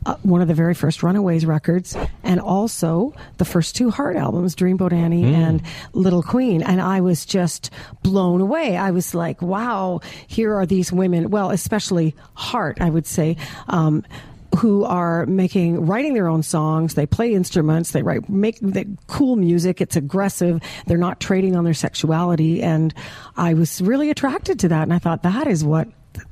uh, 0.05 0.15
one 0.24 0.41
of 0.41 0.48
the 0.48 0.53
very 0.53 0.74
first 0.74 1.03
Runaways 1.03 1.45
records, 1.45 1.95
and 2.24 2.39
also 2.39 3.13
the 3.38 3.45
first 3.45 3.75
two 3.75 3.89
Heart 3.89 4.15
albums, 4.15 4.55
Dreamboat 4.55 4.93
Annie 4.93 5.33
and 5.33 5.62
Little 5.93 6.24
Queen. 6.24 6.62
And 6.62 6.81
I 6.81 7.01
was 7.01 7.25
just 7.25 7.69
blown 8.01 8.41
away. 8.41 8.77
I 8.77 8.91
was 8.91 9.13
like, 9.15 9.41
wow, 9.41 10.01
here 10.27 10.53
are 10.53 10.65
these 10.65 10.91
women, 10.91 11.29
well, 11.29 11.51
especially 11.51 12.15
Heart, 12.33 12.81
I 12.81 12.89
would 12.89 13.05
say. 13.05 13.38
Um, 13.67 14.03
who 14.60 14.83
are 14.83 15.25
making 15.25 15.83
writing 15.88 16.13
their 16.13 16.27
own 16.27 16.43
songs 16.43 16.93
they 16.93 17.07
play 17.07 17.33
instruments 17.33 17.89
they 17.89 18.03
write 18.03 18.29
make 18.29 18.60
the 18.60 18.86
cool 19.07 19.36
music 19.36 19.81
it's 19.81 19.95
aggressive 19.95 20.62
they're 20.86 20.95
not 20.95 21.19
trading 21.19 21.55
on 21.55 21.63
their 21.63 21.74
sexuality 21.74 22.62
and 22.62 22.93
i 23.36 23.55
was 23.55 23.81
really 23.81 24.12
attracted 24.12 24.60
to 24.60 24.67
that 24.67 24.83
and 24.83 24.93
i 24.93 25.00
thought 25.00 25.24
that 25.24 25.48
is 25.48 25.63
what 25.63 25.88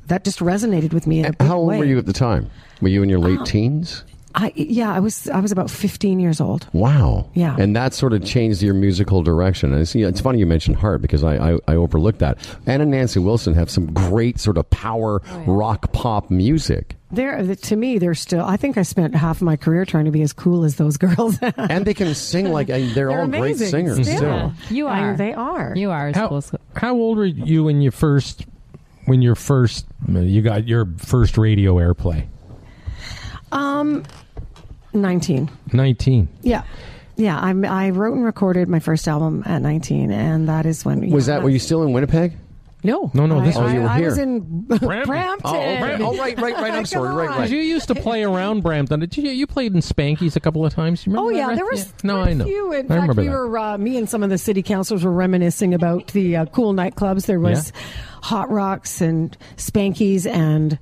that 0.05 0.23
just 0.23 0.39
resonated 0.39 0.93
with 0.93 1.07
me 1.07 1.19
in 1.19 1.25
a 1.25 1.33
big 1.33 1.47
How 1.47 1.57
old 1.57 1.69
way. 1.69 1.79
were 1.79 1.85
you 1.85 1.97
at 1.97 2.05
the 2.05 2.13
time? 2.13 2.49
Were 2.81 2.87
you 2.89 3.03
in 3.03 3.09
your 3.09 3.19
late 3.19 3.39
um, 3.39 3.45
teens? 3.45 4.03
I, 4.33 4.53
yeah 4.55 4.93
i 4.93 4.99
was 5.01 5.27
i 5.27 5.41
was 5.41 5.51
about 5.51 5.69
15 5.69 6.21
years 6.21 6.39
old 6.39 6.65
Wow. 6.71 7.29
Yeah. 7.33 7.57
And 7.59 7.75
that 7.75 7.93
sort 7.93 8.13
of 8.13 8.23
changed 8.23 8.61
your 8.61 8.73
musical 8.73 9.21
direction. 9.21 9.73
And 9.73 9.81
it's, 9.81 9.93
you 9.93 10.03
know, 10.03 10.07
it's 10.07 10.21
funny 10.21 10.39
you 10.39 10.45
mentioned 10.45 10.77
Heart 10.77 11.01
because 11.01 11.21
I, 11.21 11.35
I, 11.51 11.57
I 11.67 11.75
overlooked 11.75 12.19
that. 12.19 12.37
Anna 12.65 12.83
and 12.83 12.91
Nancy 12.91 13.19
Wilson 13.19 13.53
have 13.55 13.69
some 13.69 13.91
great 13.91 14.39
sort 14.39 14.57
of 14.57 14.69
power 14.69 15.21
oh, 15.29 15.39
rock 15.47 15.91
pop 15.91 16.31
music. 16.31 16.95
They're 17.11 17.55
to 17.55 17.75
me, 17.75 17.97
they're 17.97 18.15
still. 18.15 18.45
I 18.45 18.55
think 18.55 18.77
I 18.77 18.83
spent 18.83 19.15
half 19.15 19.37
of 19.37 19.41
my 19.41 19.57
career 19.57 19.83
trying 19.83 20.05
to 20.05 20.11
be 20.11 20.21
as 20.21 20.31
cool 20.31 20.63
as 20.63 20.77
those 20.77 20.95
girls. 21.05 21.37
And 21.57 21.85
they 21.85 21.93
can 21.93 22.15
sing 22.15 22.53
like 22.53 22.67
they're, 22.67 22.87
They're 22.87 23.11
all 23.11 23.27
great 23.27 23.39
amazing. 23.57 23.67
singers 23.67 24.07
Yeah. 24.07 24.15
still. 24.15 24.53
You 24.69 24.87
I 24.87 24.95
mean, 24.95 25.03
are. 25.09 25.17
they 25.17 25.33
are. 25.33 25.73
You 25.75 25.91
are 25.91 26.07
as 26.07 26.15
How, 26.15 26.29
cool 26.29 26.37
as 26.37 26.51
how 26.77 26.93
old 26.95 27.17
were 27.17 27.25
you 27.25 27.65
when 27.65 27.81
you 27.81 27.91
first 27.91 28.45
when 29.07 29.21
you 29.21 29.35
first 29.35 29.85
you 30.07 30.41
got 30.41 30.69
your 30.69 30.87
first 30.99 31.37
radio 31.37 31.75
airplay? 31.75 32.27
Um, 33.51 34.03
nineteen. 34.93 35.49
Nineteen. 35.73 36.27
Yeah, 36.41 36.63
yeah. 37.15 37.39
I 37.39 37.51
I 37.51 37.89
wrote 37.89 38.13
and 38.15 38.23
recorded 38.25 38.67
my 38.67 38.79
first 38.79 39.07
album 39.07 39.43
at 39.45 39.61
nineteen, 39.61 40.11
and 40.11 40.47
that 40.49 40.65
is 40.65 40.85
when. 40.85 41.09
Was 41.11 41.27
yeah, 41.27 41.35
that, 41.35 41.43
were 41.43 41.49
you 41.49 41.59
still 41.59 41.83
in 41.83 41.91
Winnipeg? 41.93 42.33
No, 42.83 43.11
No, 43.13 43.27
no, 43.27 43.37
I, 43.41 43.45
this 43.45 43.55
was- 43.55 43.63
I, 43.65 43.69
Oh, 43.69 43.73
you 43.75 43.81
were 43.81 43.87
I 43.89 44.01
was 44.01 44.17
in 44.17 44.39
Brampton. 44.63 45.41
Oh, 45.45 45.55
okay. 45.55 45.97
oh, 46.01 46.17
right, 46.17 46.35
right, 46.41 46.55
right. 46.55 46.73
I'm 46.73 46.87
sorry. 46.87 47.13
Right, 47.13 47.29
on. 47.29 47.37
right. 47.41 47.47
You 47.51 47.59
used 47.59 47.87
to 47.89 47.93
play 47.93 48.23
around 48.23 48.63
Brampton. 48.63 49.01
Did 49.01 49.15
you? 49.15 49.29
You 49.29 49.45
played 49.45 49.75
in 49.75 49.81
Spankies 49.81 50.35
a 50.35 50.39
couple 50.39 50.65
of 50.65 50.73
times. 50.73 51.05
You 51.05 51.15
Oh 51.15 51.27
remember 51.27 51.33
that, 51.33 51.37
yeah, 51.37 51.45
right? 51.49 51.55
there 51.57 51.65
was 51.65 51.93
No, 52.03 52.21
I 52.21 52.33
know. 52.33 52.45
a 52.45 52.47
few. 52.47 52.73
In 52.73 52.85
I 52.85 52.87
fact, 52.87 53.01
remember 53.01 53.21
we 53.21 53.27
that. 53.27 53.33
were 53.35 53.55
uh, 53.59 53.77
me 53.77 53.97
and 53.97 54.09
some 54.09 54.23
of 54.23 54.31
the 54.31 54.39
city 54.39 54.63
councilors 54.63 55.03
were 55.05 55.11
reminiscing 55.11 55.75
about 55.75 56.07
the 56.07 56.37
uh, 56.37 56.45
cool 56.47 56.73
nightclubs. 56.73 57.27
There 57.27 57.39
was 57.39 57.71
Hot 58.23 58.49
Rocks 58.49 58.99
and 58.99 59.37
Spankies 59.57 60.25
and 60.25 60.79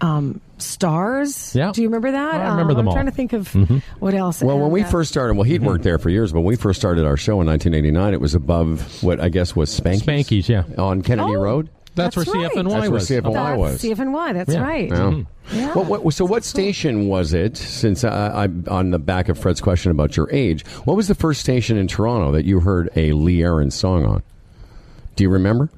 um, 0.00 0.40
Stars. 0.62 1.54
Yeah. 1.54 1.72
do 1.72 1.82
you 1.82 1.88
remember 1.88 2.12
that? 2.12 2.34
I 2.34 2.48
remember 2.50 2.72
Um, 2.72 2.76
them 2.76 2.78
I'm 2.80 2.88
all. 2.88 2.94
trying 2.94 3.06
to 3.06 3.12
think 3.12 3.32
of 3.32 3.48
what 4.00 4.14
else. 4.14 4.42
Well, 4.42 4.58
when 4.58 4.70
we 4.70 4.82
uh, 4.82 4.88
first 4.88 5.10
started, 5.10 5.34
well, 5.34 5.44
he'd 5.44 5.62
worked 5.62 5.84
there 5.84 5.98
for 5.98 6.10
years, 6.10 6.32
but 6.32 6.40
when 6.40 6.48
we 6.48 6.56
first 6.56 6.80
started 6.80 7.04
our 7.04 7.16
show 7.16 7.40
in 7.40 7.46
1989, 7.46 8.14
it 8.14 8.20
was 8.20 8.34
above 8.34 9.02
what 9.02 9.20
I 9.20 9.28
guess 9.28 9.54
was 9.56 9.68
Spankies. 9.78 10.02
Spankies, 10.02 10.48
yeah. 10.48 10.64
On 10.82 11.02
Kennedy 11.02 11.34
Oh. 11.36 11.40
Road. 11.40 11.68
That's, 11.94 12.16
That's 12.16 12.26
where 12.26 12.42
right. 12.44 12.50
CFNY 12.52 12.64
That's 12.70 12.80
where 12.80 12.90
was. 12.90 13.10
CFNY 13.10 13.32
that's 13.34 13.58
was. 13.58 13.82
CFNY. 13.82 14.32
That's 14.32 14.52
Yeah. 14.54 14.62
right. 14.62 14.88
Yeah. 14.88 15.22
Yeah. 15.52 15.74
What, 15.74 16.04
what, 16.04 16.14
so, 16.14 16.24
what 16.24 16.42
station 16.42 17.06
was 17.06 17.34
it? 17.34 17.58
Since 17.58 18.02
I, 18.04 18.44
I, 18.44 18.48
on 18.70 18.92
the 18.92 18.98
back 18.98 19.28
of 19.28 19.38
Fred's 19.38 19.60
question 19.60 19.90
about 19.90 20.16
your 20.16 20.30
age, 20.32 20.64
what 20.86 20.96
was 20.96 21.08
the 21.08 21.14
first 21.14 21.40
station 21.42 21.76
in 21.76 21.88
Toronto 21.88 22.32
that 22.32 22.46
you 22.46 22.60
heard 22.60 22.88
a 22.96 23.12
Lee 23.12 23.42
Aaron 23.42 23.70
song 23.70 24.06
on? 24.06 24.22
Do 25.16 25.24
you 25.24 25.28
remember? 25.28 25.68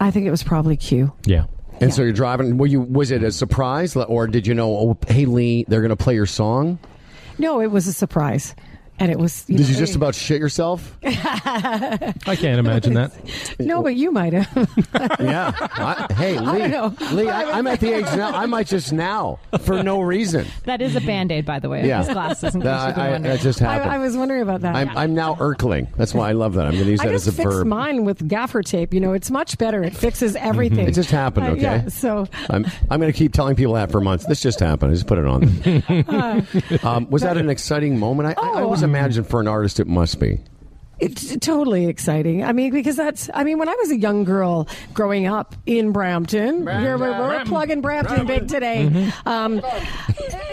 I 0.00 0.12
think 0.12 0.26
it 0.26 0.30
was 0.30 0.44
probably 0.44 0.76
Q. 0.76 1.12
Yeah. 1.26 1.46
And 1.84 1.92
so 1.92 2.02
you're 2.02 2.12
driving. 2.12 2.56
Were 2.56 2.66
you? 2.66 2.80
Was 2.80 3.10
it 3.10 3.22
a 3.22 3.30
surprise, 3.30 3.94
or 3.94 4.26
did 4.26 4.46
you 4.46 4.54
know? 4.54 4.74
Oh, 4.74 4.98
hey 5.06 5.26
Lee, 5.26 5.66
they're 5.68 5.82
going 5.82 5.90
to 5.90 5.96
play 5.96 6.14
your 6.14 6.24
song. 6.24 6.78
No, 7.38 7.60
it 7.60 7.66
was 7.66 7.86
a 7.86 7.92
surprise, 7.92 8.54
and 8.98 9.10
it 9.10 9.18
was. 9.18 9.44
You 9.48 9.56
Did 9.58 9.64
know, 9.64 9.72
you 9.72 9.76
just 9.78 9.92
it- 9.92 9.96
about 9.96 10.14
shit 10.14 10.40
yourself? 10.40 10.96
I 11.04 12.36
can't 12.36 12.58
imagine 12.58 12.94
that. 12.94 13.12
No, 13.58 13.82
but 13.82 13.94
you 13.96 14.10
might 14.10 14.32
have. 14.32 14.68
yeah. 15.20 15.52
I, 15.60 16.06
hey 16.14 16.38
Lee, 16.38 16.68
don't 16.68 17.00
know. 17.00 17.06
Lee, 17.12 17.28
I, 17.28 17.52
I'm 17.58 17.66
at 17.66 17.80
the 17.80 17.92
age 17.92 18.04
now. 18.16 18.30
I 18.34 18.46
might 18.46 18.66
just 18.66 18.92
now 18.92 19.38
for 19.62 19.82
no 19.82 20.00
reason. 20.00 20.46
That 20.64 20.80
is 20.80 20.96
a 20.96 21.00
band 21.00 21.32
aid, 21.32 21.44
by 21.46 21.58
the 21.58 21.68
way. 21.68 21.86
Yeah. 21.86 21.98
His 22.04 22.08
glasses, 22.12 22.54
in 22.54 22.60
case 22.60 22.64
That, 22.66 22.98
I, 22.98 23.18
that 23.18 23.40
just 23.40 23.60
I, 23.62 23.74
happened. 23.74 23.90
I 23.90 23.98
was 23.98 24.16
wondering 24.16 24.42
about 24.42 24.60
that. 24.62 24.74
I'm, 24.74 24.96
I'm 24.96 25.14
now 25.14 25.34
Urkling. 25.36 25.88
That's 25.96 26.14
why 26.14 26.28
I 26.30 26.32
love 26.32 26.54
that. 26.54 26.66
I'm 26.66 26.72
going 26.72 26.84
to 26.84 26.90
use 26.92 27.00
that 27.00 27.12
as 27.12 27.26
a 27.28 27.32
fixed 27.32 27.52
verb. 27.52 27.66
mine 27.66 28.04
with 28.04 28.26
gaffer 28.28 28.62
tape. 28.62 28.92
You 28.94 29.00
know, 29.00 29.12
it's 29.12 29.30
much 29.30 29.58
better. 29.58 29.82
It 29.82 29.94
fixes 29.96 30.36
everything. 30.36 30.88
It 30.88 30.92
just 30.94 31.10
happened, 31.10 31.46
Uh, 31.46 31.50
okay? 31.52 31.60
yeah. 31.62 31.88
So 31.88 32.26
I'm, 32.50 32.64
I'm 32.90 33.00
going 33.00 33.12
to 33.12 33.16
keep 33.18 33.32
telling 33.32 33.56
people 33.56 33.74
that 33.74 33.90
for 33.90 34.00
months. 34.00 34.26
This 34.26 34.40
just 34.40 34.60
happened. 34.60 34.90
I 34.92 34.94
just 34.94 35.06
put 35.06 35.18
it 35.18 35.26
on. 35.26 35.44
um, 36.82 37.10
was 37.10 37.22
that 37.22 37.36
an 37.36 37.50
exciting 37.50 37.98
moment? 37.98 38.38
I, 38.38 38.42
I, 38.42 38.48
I 38.58 38.62
always 38.62 38.82
Oh. 38.82 38.83
Imagine 38.84 39.24
for 39.24 39.40
an 39.40 39.48
artist 39.48 39.80
it 39.80 39.86
must 39.86 40.20
be. 40.20 40.40
It's 41.00 41.36
totally 41.38 41.86
exciting. 41.86 42.44
I 42.44 42.52
mean, 42.52 42.72
because 42.72 42.96
that's. 42.96 43.28
I 43.34 43.44
mean, 43.44 43.58
when 43.58 43.68
I 43.68 43.74
was 43.74 43.90
a 43.90 43.96
young 43.96 44.24
girl 44.24 44.68
growing 44.92 45.26
up 45.26 45.54
in 45.66 45.92
Brampton, 45.92 46.66
here 46.66 46.96
we're, 46.96 47.10
we're 47.18 47.44
plugging 47.44 47.80
Brampton 47.80 48.26
big 48.26 48.48
today. 48.48 48.88
Mm-hmm. 48.90 49.28
Um, 49.28 49.62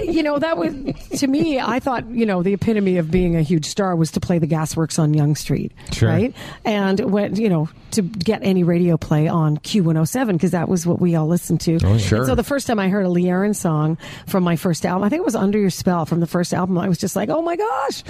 you 0.04 0.24
know, 0.24 0.40
that 0.40 0.58
was 0.58 0.74
to 1.20 1.28
me. 1.28 1.60
I 1.60 1.80
thought 1.80 2.08
you 2.10 2.26
know 2.26 2.44
the 2.44 2.54
epitome 2.54 2.98
of 2.98 3.12
being 3.12 3.36
a 3.36 3.42
huge 3.42 3.66
star 3.66 3.96
was 3.96 4.12
to 4.12 4.20
play 4.20 4.40
the 4.40 4.48
Gasworks 4.48 4.98
on 5.00 5.14
Yonge 5.14 5.38
Street, 5.38 5.72
Sure. 5.92 6.10
right? 6.10 6.36
And 6.66 7.00
when 7.12 7.36
you 7.36 7.50
know 7.50 7.70
to 7.92 8.02
get 8.02 8.42
any 8.44 8.64
radio 8.64 8.98
play 8.98 9.28
on 9.28 9.58
Q107 9.58 10.34
because 10.34 10.52
that 10.52 10.70
was 10.70 10.88
what 10.88 11.00
we 11.02 11.16
all 11.16 11.28
listened 11.28 11.60
to. 11.62 11.78
Oh, 11.84 11.98
sure. 11.98 12.20
And 12.20 12.28
so 12.28 12.36
the 12.36 12.44
first 12.44 12.66
time 12.68 12.80
I 12.80 12.88
heard 12.88 13.06
a 13.06 13.10
Lee 13.10 13.30
Aaron 13.30 13.54
song 13.54 13.98
from 14.28 14.44
my 14.44 14.56
first 14.56 14.86
album, 14.86 15.04
I 15.04 15.10
think 15.10 15.20
it 15.20 15.26
was 15.26 15.36
Under 15.36 15.60
Your 15.60 15.70
Spell 15.70 16.06
from 16.06 16.22
the 16.22 16.28
first 16.28 16.54
album. 16.54 16.78
I 16.78 16.88
was 16.88 16.98
just 16.98 17.16
like, 17.18 17.28
oh 17.30 17.42
my 17.42 17.58
gosh, 17.58 18.04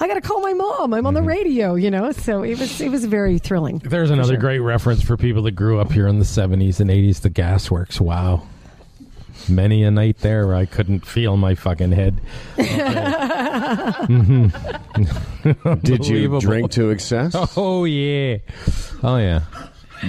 I 0.00 0.06
got 0.06 0.14
to 0.14 0.20
call 0.20 0.40
my 0.40 0.52
mom. 0.52 0.94
I'm 0.94 1.06
on 1.06 1.14
the 1.14 1.20
mm-hmm. 1.20 1.28
radio, 1.28 1.74
you 1.74 1.90
know. 1.90 2.12
So 2.12 2.42
it 2.42 2.58
was 2.58 2.80
it 2.80 2.90
was 2.90 3.04
very 3.04 3.38
thrilling. 3.38 3.78
There's 3.78 4.10
another 4.10 4.36
great 4.36 4.60
reference 4.60 5.02
for 5.02 5.16
people 5.16 5.42
that 5.42 5.52
grew 5.52 5.78
up 5.80 5.92
here 5.92 6.06
in 6.06 6.18
the 6.18 6.24
70s 6.24 6.80
and 6.80 6.90
80s. 6.90 7.20
The 7.20 7.30
Gasworks. 7.30 8.00
Wow. 8.00 8.46
Many 9.48 9.82
a 9.82 9.90
night 9.90 10.18
there 10.18 10.46
where 10.46 10.54
I 10.54 10.66
couldn't 10.66 11.04
feel 11.04 11.36
my 11.36 11.54
fucking 11.54 11.92
head. 11.92 12.20
Mm-hmm. 14.02 15.78
Did 15.80 16.06
you 16.06 16.40
drink 16.40 16.70
to 16.72 16.90
excess? 16.90 17.34
Oh 17.56 17.84
yeah. 17.84 18.38
Oh 19.02 19.16
yeah. 19.16 19.42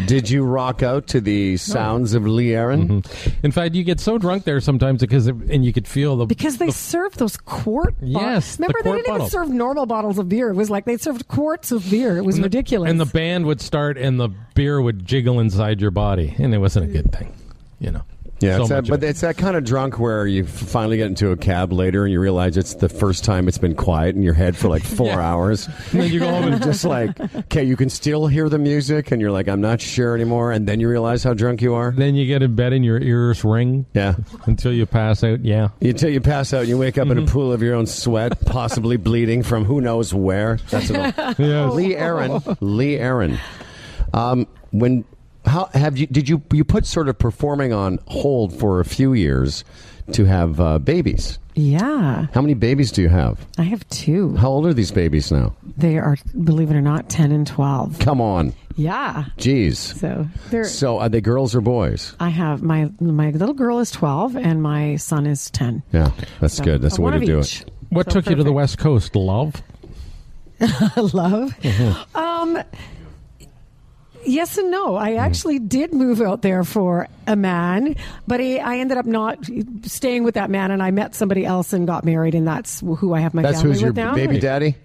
Did 0.07 0.29
you 0.29 0.43
rock 0.43 0.81
out 0.81 1.07
to 1.07 1.21
the 1.21 1.57
sounds 1.57 2.13
of 2.15 2.25
Lee 2.25 2.53
Aaron? 2.55 3.01
Mm-hmm. 3.03 3.45
In 3.45 3.51
fact, 3.51 3.75
you 3.75 3.83
get 3.83 3.99
so 3.99 4.17
drunk 4.17 4.43
there 4.43 4.59
sometimes 4.59 5.01
because 5.01 5.27
it, 5.27 5.35
and 5.35 5.63
you 5.63 5.71
could 5.71 5.87
feel 5.87 6.17
the 6.17 6.25
Because 6.25 6.57
they 6.57 6.71
served 6.71 7.19
those 7.19 7.37
quart. 7.37 7.99
bo- 7.99 8.05
Yes, 8.07 8.55
the 8.55 8.63
remember 8.63 8.79
they 8.83 8.91
didn't 8.97 9.05
bottles. 9.07 9.33
even 9.33 9.45
serve 9.45 9.49
normal 9.53 9.85
bottles 9.85 10.17
of 10.17 10.29
beer. 10.29 10.49
It 10.49 10.55
was 10.55 10.69
like 10.71 10.85
they 10.85 10.97
served 10.97 11.27
quarts 11.27 11.71
of 11.71 11.87
beer. 11.91 12.17
It 12.17 12.25
was 12.25 12.39
ridiculous. 12.39 12.89
and 12.89 12.99
the 12.99 13.05
band 13.05 13.45
would 13.45 13.61
start 13.61 13.97
and 13.97 14.19
the 14.19 14.29
beer 14.55 14.81
would 14.81 15.05
jiggle 15.05 15.39
inside 15.39 15.79
your 15.79 15.91
body 15.91 16.33
and 16.39 16.53
it 16.53 16.57
wasn't 16.57 16.89
a 16.89 16.91
good 16.91 17.11
thing, 17.13 17.31
you 17.79 17.91
know. 17.91 18.01
Yeah, 18.39 18.57
So 18.57 18.61
it's 18.63 18.69
that, 18.71 18.87
but 18.89 19.01
it. 19.03 19.07
it's 19.07 19.21
that 19.21 19.37
kind 19.37 19.55
of 19.55 19.63
drunk 19.63 19.99
where 19.99 20.27
you 20.27 20.45
finally 20.45 20.97
get 20.97 21.07
into 21.07 21.31
a 21.31 21.37
cab 21.37 21.71
later 21.71 22.03
and 22.03 22.11
you 22.11 22.19
realize 22.19 22.57
it's 22.57 22.73
the 22.75 22.89
first 22.89 23.23
time 23.23 23.47
it's 23.47 23.57
been 23.57 23.73
quiet 23.75 24.15
in 24.17 24.21
your 24.21 24.33
head 24.33 24.57
for 24.57 24.67
like 24.67 24.83
four 24.97 25.07
Yeah. 25.07 25.19
hours. 25.21 25.67
And 25.91 26.01
then 26.01 26.11
you 26.11 26.19
go 26.19 26.29
home 26.29 26.51
And 26.51 26.61
just 26.61 26.83
like, 26.83 27.17
okay, 27.35 27.63
you 27.63 27.77
can 27.77 27.89
still 27.89 28.27
hear 28.27 28.49
the 28.49 28.57
music, 28.59 29.11
and 29.11 29.21
you're 29.21 29.31
like, 29.31 29.47
I'm 29.47 29.61
not 29.61 29.79
sure 29.79 30.13
anymore. 30.13 30.51
And 30.51 30.67
then 30.67 30.81
you 30.81 30.89
realize 30.89 31.23
how 31.23 31.33
drunk 31.33 31.61
you 31.61 31.73
are. 31.73 31.91
then 31.91 32.15
you 32.15 32.25
get 32.25 32.41
in 32.43 32.53
bed 32.53 32.73
and 32.73 32.83
your 32.83 32.99
ears 32.99 33.45
ring 33.45 33.85
Yeah. 33.93 34.15
until 34.45 34.73
you 34.73 34.85
pass 34.85 35.23
out. 35.23 35.45
Yeah. 35.45 35.69
Until 35.79 36.09
you 36.09 36.19
pass 36.19 36.53
out, 36.53 36.61
and 36.61 36.69
you 36.69 36.77
wake 36.77 36.97
up 36.97 37.07
in 37.07 37.17
a 37.17 37.25
pool 37.25 37.53
of 37.53 37.61
your 37.61 37.75
own 37.75 37.85
sweat, 37.85 38.41
possibly 38.45 38.97
bleeding 38.97 39.43
from 39.43 39.63
who 39.63 39.79
knows 39.79 40.13
where. 40.13 40.57
That's 40.69 40.89
Yes. 40.89 41.73
Lee 41.73 41.95
Aaron. 41.95 42.41
Lee 42.59 42.97
Aaron. 42.97 43.39
Um, 44.13 44.47
when 44.71 45.05
how 45.45 45.65
have 45.73 45.97
you 45.97 46.07
did 46.07 46.27
you 46.29 46.41
you 46.51 46.63
put 46.63 46.85
sort 46.85 47.09
of 47.09 47.17
performing 47.17 47.73
on 47.73 47.99
hold 48.07 48.57
for 48.57 48.79
a 48.79 48.85
few 48.85 49.13
years 49.13 49.63
to 50.13 50.25
have 50.25 50.59
uh, 50.59 50.79
babies? 50.79 51.39
yeah, 51.55 52.25
How 52.33 52.41
many 52.41 52.55
babies 52.55 52.91
do 52.91 53.01
you 53.03 53.09
have? 53.09 53.45
I 53.59 53.63
have 53.63 53.87
two. 53.89 54.35
How 54.37 54.49
old 54.49 54.65
are 54.65 54.73
these 54.73 54.91
babies 54.91 55.31
now? 55.31 55.55
They 55.77 55.99
are, 55.99 56.17
believe 56.43 56.71
it 56.71 56.75
or 56.75 56.81
not, 56.81 57.09
ten 57.09 57.31
and 57.31 57.45
twelve. 57.45 57.99
Come 57.99 58.19
on, 58.19 58.53
Yeah. 58.75 59.25
jeez. 59.37 59.75
So 59.75 60.27
they're. 60.49 60.63
So 60.65 60.97
are 60.99 61.09
they 61.09 61.21
girls 61.21 61.53
or 61.53 61.61
boys? 61.61 62.15
I 62.19 62.29
have 62.29 62.63
my 62.63 62.89
my 62.99 63.29
little 63.31 63.53
girl 63.53 63.79
is 63.79 63.91
twelve 63.91 64.35
and 64.35 64.63
my 64.63 64.95
son 64.95 65.25
is 65.27 65.51
ten. 65.51 65.83
Yeah, 65.93 66.11
that's 66.41 66.55
So, 66.55 66.63
good. 66.63 66.81
That's 66.81 66.95
the 66.95 67.01
way 67.03 67.19
to 67.19 67.25
do 67.25 67.39
each. 67.39 67.61
it. 67.61 67.71
What 67.89 68.07
So 68.11 68.19
took 68.19 68.29
you 68.31 68.35
to 68.35 68.43
the. 68.43 68.51
West 68.51 68.79
Coast, 68.79 69.15
love? 69.15 69.61
love. 71.13 71.53
Um, 72.15 72.59
yes 74.25 74.57
and 74.57 74.71
no. 74.71 74.95
I 74.95 75.13
hmm. 75.13 75.19
actually 75.19 75.59
did 75.59 75.93
move 75.93 76.21
out 76.21 76.41
there 76.41 76.63
for 76.63 77.07
a 77.27 77.35
man, 77.35 77.95
but 78.27 78.39
he, 78.39 78.59
I 78.59 78.77
ended 78.77 78.97
up 78.97 79.05
not 79.05 79.39
staying 79.83 80.23
with 80.23 80.35
that 80.35 80.49
man, 80.49 80.71
and 80.71 80.81
I 80.83 80.91
met 80.91 81.15
somebody 81.15 81.45
else 81.45 81.73
and 81.73 81.85
got 81.87 82.03
married, 82.05 82.35
and 82.35 82.47
that's 82.47 82.79
who 82.81 83.13
I 83.13 83.19
have 83.21 83.33
my 83.33 83.41
That's 83.41 83.57
family 83.57 83.71
who's 83.73 83.81
your 83.81 83.89
with 83.91 83.97
now. 83.97 84.15
baby 84.15 84.39
daddy? 84.39 84.75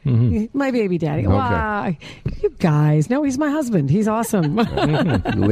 My 0.52 0.70
baby 0.70 0.98
daddy. 0.98 1.26
Why, 1.26 1.98
you 2.42 2.50
guys? 2.58 3.10
No, 3.10 3.22
he's 3.22 3.38
my 3.38 3.50
husband. 3.50 3.90
He's 3.90 4.08
awesome. 4.08 4.58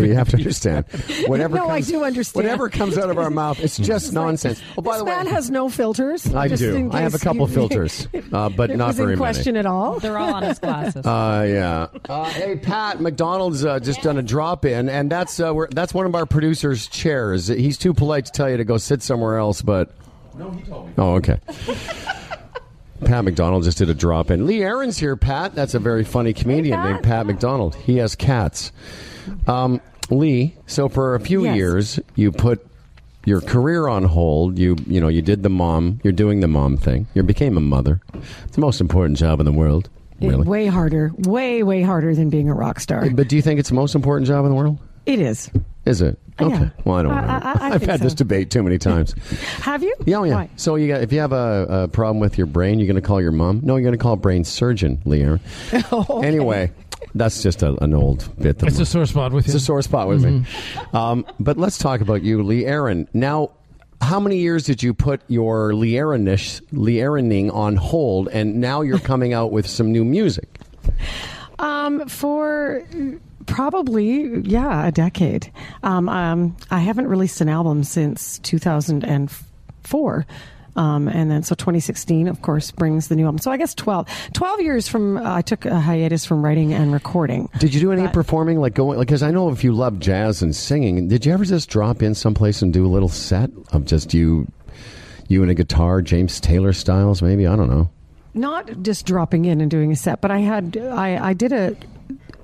You 0.07 0.15
have 0.15 0.29
to 0.31 0.37
understand. 0.37 0.85
Whatever 1.27 1.57
No, 1.57 1.69
I 1.69 1.77
comes, 1.81 1.89
do 1.89 2.05
understand. 2.05 2.45
Whatever 2.45 2.69
comes 2.69 2.99
out 2.99 3.11
of 3.11 3.19
our 3.19 3.31
mouth, 3.31 3.59
it's 3.61 3.77
just 3.77 4.13
nonsense. 4.13 4.61
Oh, 4.77 4.83
by 4.83 4.93
this 4.93 4.99
the 5.01 5.05
way, 5.05 5.11
man 5.13 5.27
has 5.27 5.51
no 5.51 5.69
filters. 5.69 6.33
I 6.35 6.49
just 6.49 6.61
do. 6.63 6.75
in 6.77 6.93
I 6.93 7.01
have 7.01 7.15
a 7.15 7.19
couple 7.19 7.49
you- 7.49 7.55
filters, 7.55 8.07
uh, 8.33 8.49
but 8.51 8.71
not 8.77 8.89
was 8.89 8.97
very 8.97 9.13
in 9.15 9.19
many. 9.19 9.33
question 9.33 9.57
at 9.57 9.67
all. 9.67 9.99
They're 9.99 10.19
all 10.19 10.35
on 10.35 10.43
his 10.43 10.59
glasses. 10.59 11.05
Uh, 11.17 11.45
yeah. 11.49 11.87
Uh, 12.09 12.25
hey, 12.31 12.57
Pat 12.57 13.01
McDonald's 13.01 13.65
uh, 13.65 13.79
just 13.81 14.03
done 14.03 14.19
a 14.19 14.23
drop 14.23 14.65
in, 14.65 14.89
and 14.89 15.11
that's 15.11 15.41
uh, 15.41 15.53
we're, 15.55 15.69
that's 15.69 15.95
one 15.95 16.05
of 16.07 16.15
our 16.15 16.27
producers' 16.27 16.76
chairs. 16.87 17.47
He's 17.47 17.79
too 17.79 17.95
polite 17.95 18.27
to 18.27 18.33
tell 18.33 18.51
you 18.51 18.57
to 18.57 18.65
go 18.65 18.77
sit 18.77 19.03
somewhere 19.03 19.39
else, 19.39 19.63
but 19.63 19.93
no, 20.37 20.51
he 20.51 20.63
told 20.65 20.87
me. 20.89 20.93
Oh, 20.99 21.15
okay. 21.15 21.39
Pat 23.05 23.25
McDonald 23.25 23.63
just 23.65 23.79
did 23.79 23.91
a 23.91 23.95
drop 23.95 24.31
in. 24.31 24.47
Lee 24.47 24.63
Aaron's 24.63 24.97
here, 24.99 25.17
Pat. 25.17 25.55
That's 25.55 25.75
a 25.75 25.79
very 25.79 26.03
funny 26.03 26.33
comedian 26.33 26.83
named 26.83 27.03
Pat 27.03 27.27
McDonald. 27.27 27.75
He 27.77 27.99
has 27.99 28.15
cats. 28.17 28.73
Um, 29.47 29.81
Lee, 30.11 30.55
so 30.67 30.89
for 30.89 31.15
a 31.15 31.21
few 31.21 31.45
Yes. 31.45 31.57
years, 31.57 32.01
you 32.15 32.33
put 32.33 32.67
your 33.27 33.41
career 33.43 33.87
on 33.89 34.05
hold. 34.05 34.59
You 34.59 34.77
you 34.87 35.01
know 35.01 35.09
you 35.09 35.21
did 35.21 35.43
the 35.43 35.51
mom. 35.51 36.01
You're 36.05 36.13
doing 36.13 36.41
the 36.41 36.49
mom 36.49 36.77
thing. 36.79 37.07
You 37.15 37.23
became 37.23 37.57
a 37.57 37.61
mother. 37.61 38.01
It's 38.45 38.55
the 38.55 38.61
most 38.61 38.81
important 38.81 39.19
job 39.19 39.41
in 39.41 39.47
the 39.47 39.53
world. 39.53 39.89
It- 40.21 40.29
Really. 40.29 40.47
way 40.47 40.67
harder, 40.67 41.13
way 41.19 41.63
way 41.63 41.83
harder 41.83 42.15
than 42.15 42.31
being 42.31 42.49
a 42.49 42.55
rock 42.55 42.81
star. 42.81 43.11
But 43.11 43.29
do 43.29 43.37
you 43.37 43.43
think 43.43 43.61
it's 43.61 43.69
the 43.69 43.75
most 43.75 43.95
important 43.95 44.27
job 44.27 44.45
in 44.47 44.51
the 44.51 44.57
world? 44.57 44.79
It 45.05 45.19
is. 45.21 45.51
Is 45.87 46.03
it? 46.03 46.19
Yeah. 46.41 46.47
Okay. 46.49 46.71
Well, 46.85 46.97
I 46.97 47.03
don't 47.03 47.15
know. 47.15 47.21
I- 47.21 47.39
I- 47.39 47.57
I 47.67 47.69
have 47.71 47.81
think 47.81 47.91
had 47.93 48.01
this 48.01 48.13
debate 48.15 48.51
too 48.51 48.63
many 48.63 48.77
times. 48.77 49.13
Have 49.63 49.83
you? 49.83 49.95
Yeah, 50.05 50.19
oh, 50.19 50.25
yeah. 50.25 50.35
Why? 50.35 50.51
So 50.57 50.75
you 50.75 50.89
got, 50.89 51.01
if 51.01 51.13
you 51.13 51.21
have 51.21 51.33
a, 51.33 51.67
a 51.85 51.89
problem 51.89 52.19
with 52.19 52.37
your 52.37 52.47
brain, 52.47 52.79
you're 52.79 52.87
going 52.89 53.01
to 53.01 53.07
call 53.07 53.23
your 53.23 53.33
mom. 53.33 53.61
No, 53.63 53.77
you're 53.77 53.85
going 53.85 53.97
to 53.97 54.03
call 54.03 54.13
a 54.15 54.17
brain 54.19 54.45
surgeon, 54.45 55.01
Lear. 55.05 55.41
Anyway, 56.23 56.71
that's 57.15 57.43
just 57.43 57.63
a, 57.63 57.83
an 57.83 57.95
old 57.95 58.29
bit. 58.43 58.59
That 58.59 58.67
It's 58.69 58.79
a 58.81 58.85
sore 58.87 59.07
spot 59.07 59.33
with 59.33 59.47
you. 59.47 59.55
it's 59.55 59.63
a 59.63 59.65
sore 59.65 59.81
spot 59.83 60.09
with 60.09 60.25
me. 60.25 60.41
Mm-hmm. 60.41 60.97
Um, 60.97 61.27
but 61.41 61.57
let's 61.57 61.79
talk 61.79 62.01
about 62.01 62.23
you, 62.23 62.43
Lee 62.43 62.67
Aaron. 62.67 63.09
Now, 63.15 63.53
how 64.03 64.21
many 64.21 64.39
years 64.39 64.65
did 64.65 64.83
you 64.83 64.93
put 64.93 65.23
your 65.29 65.75
Lee 65.75 65.93
Aaronish, 65.93 66.61
Lee 66.73 66.97
Aaroning 66.97 67.53
on 67.55 67.77
hold, 67.77 68.29
and 68.29 68.57
now 68.61 68.83
you're 68.83 68.99
coming 68.99 69.33
out 69.33 69.53
with 69.53 69.67
some 69.67 69.91
new 69.93 70.05
music? 70.05 70.49
Um, 71.59 72.07
for 72.09 72.83
probably 73.47 74.41
yeah, 74.41 74.87
a 74.87 74.93
decade. 74.93 75.51
Um, 75.83 76.09
um, 76.09 76.57
I 76.71 76.79
haven't 76.81 77.09
released 77.09 77.41
an 77.41 77.49
album 77.49 77.85
since 77.85 78.39
2004. 78.41 80.27
Um, 80.77 81.09
and 81.09 81.31
then 81.31 81.43
so 81.43 81.55
2016 81.55 82.29
of 82.29 82.43
course 82.43 82.71
brings 82.71 83.09
the 83.09 83.17
new 83.17 83.25
album 83.25 83.39
so 83.39 83.51
i 83.51 83.57
guess 83.57 83.75
12 83.75 84.07
12 84.35 84.61
years 84.61 84.87
from 84.87 85.17
uh, 85.17 85.37
i 85.37 85.41
took 85.41 85.65
a 85.65 85.81
hiatus 85.81 86.27
from 86.27 86.45
writing 86.45 86.75
and 86.75 86.93
recording 86.93 87.49
Did 87.59 87.73
you 87.73 87.81
do 87.81 87.93
any 87.93 88.03
But- 88.03 88.13
performing, 88.13 88.61
like 88.61 88.75
going? 88.75 88.99
Because 88.99 89.23
I 89.23 89.31
know 89.31 89.49
if 89.49 89.65
you 89.65 89.73
love 89.73 89.99
jazz 90.01 90.43
and 90.43 90.55
singing, 90.55 91.09
did 91.09 91.25
you 91.25 91.33
ever 91.33 91.47
just 91.47 91.71
drop 91.71 92.03
in 92.03 92.15
someplace 92.15 92.61
and 92.61 92.75
do 92.75 92.85
a 92.85 92.89
little 92.93 93.09
set 93.09 93.49
of 93.73 93.87
just 93.87 94.13
you, 94.13 94.49
you 95.29 95.41
and 95.41 95.51
a 95.51 95.55
guitar, 95.55 96.03
James 96.03 96.41
Taylor 96.41 96.75
styles, 96.75 97.23
maybe? 97.23 97.47
I 97.47 97.57
don't 97.57 97.71
know. 97.71 97.89
not 98.35 98.83
just 98.83 99.07
dropping 99.07 99.47
in 99.47 99.63
and 99.63 99.71
doing 99.71 99.93
a 99.93 99.97
set, 99.97 100.21
but 100.21 100.31
I 100.31 100.41
had 100.41 100.77
I, 100.77 101.29
I 101.29 101.33
did 101.33 101.53
a 101.53 101.75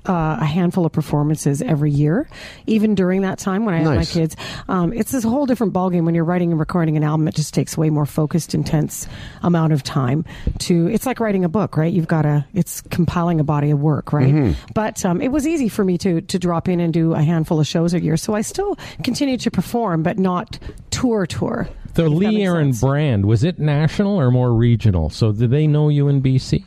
uh, 0.05 0.37
a 0.39 0.45
handful 0.45 0.85
of 0.85 0.91
performances 0.91 1.61
every 1.61 1.91
year, 1.91 2.27
even 2.67 2.95
during 2.95 3.21
that 3.21 3.39
time 3.39 3.65
when 3.65 3.73
I 3.73 3.77
had 3.79 3.85
my 3.95 4.05
kids. 4.05 4.35
Um, 4.67 4.91
it's 4.93 5.11
this 5.11 5.23
whole 5.23 5.45
different 5.45 5.73
ballgame 5.73 6.03
when 6.05 6.13
you're 6.15 6.23
writing 6.25 6.51
and 6.51 6.59
recording 6.59 6.97
an 6.97 7.03
album. 7.03 7.27
It 7.27 7.35
just 7.35 7.53
takes 7.53 7.77
way 7.77 7.89
more 7.89 8.05
focused, 8.05 8.53
intense 8.53 9.07
amount 9.41 9.73
of 9.73 9.83
time 9.83 10.25
to. 10.59 10.87
It's 10.87 11.05
like 11.05 11.19
writing 11.19 11.45
a 11.45 11.49
book, 11.49 11.77
right? 11.77 11.91
You've 11.91 12.07
got 12.07 12.23
to. 12.23 12.45
It's 12.53 12.81
compiling 12.81 13.39
a 13.39 13.43
body 13.43 13.71
of 13.71 13.79
work, 13.79 14.11
right? 14.13 14.33
Mm-hmm. 14.33 14.71
But 14.73 15.05
um, 15.05 15.21
it 15.21 15.29
was 15.29 15.47
easy 15.47 15.69
for 15.69 15.83
me 15.85 15.97
to 15.99 16.21
to 16.21 16.39
drop 16.39 16.67
in 16.67 16.79
and 16.79 16.93
do 16.93 17.13
a 17.13 17.21
handful 17.21 17.59
of 17.59 17.67
shows 17.67 17.93
a 17.93 18.01
year. 18.01 18.17
So 18.17 18.33
I 18.35 18.41
still 18.41 18.77
continue 19.03 19.37
to 19.37 19.51
perform, 19.51 20.03
but 20.03 20.19
not 20.19 20.59
tour 20.91 21.25
tour. 21.25 21.69
The 21.93 22.05
if 22.07 22.11
Lee 22.11 22.27
makes 22.27 22.41
Aaron 22.43 22.73
sense. 22.73 22.81
brand 22.81 23.25
was 23.25 23.43
it 23.43 23.59
national 23.59 24.19
or 24.19 24.31
more 24.31 24.51
regional? 24.53 25.09
So 25.11 25.31
did 25.31 25.51
they 25.51 25.67
know 25.67 25.89
you 25.89 26.07
in 26.07 26.21
BC? 26.21 26.63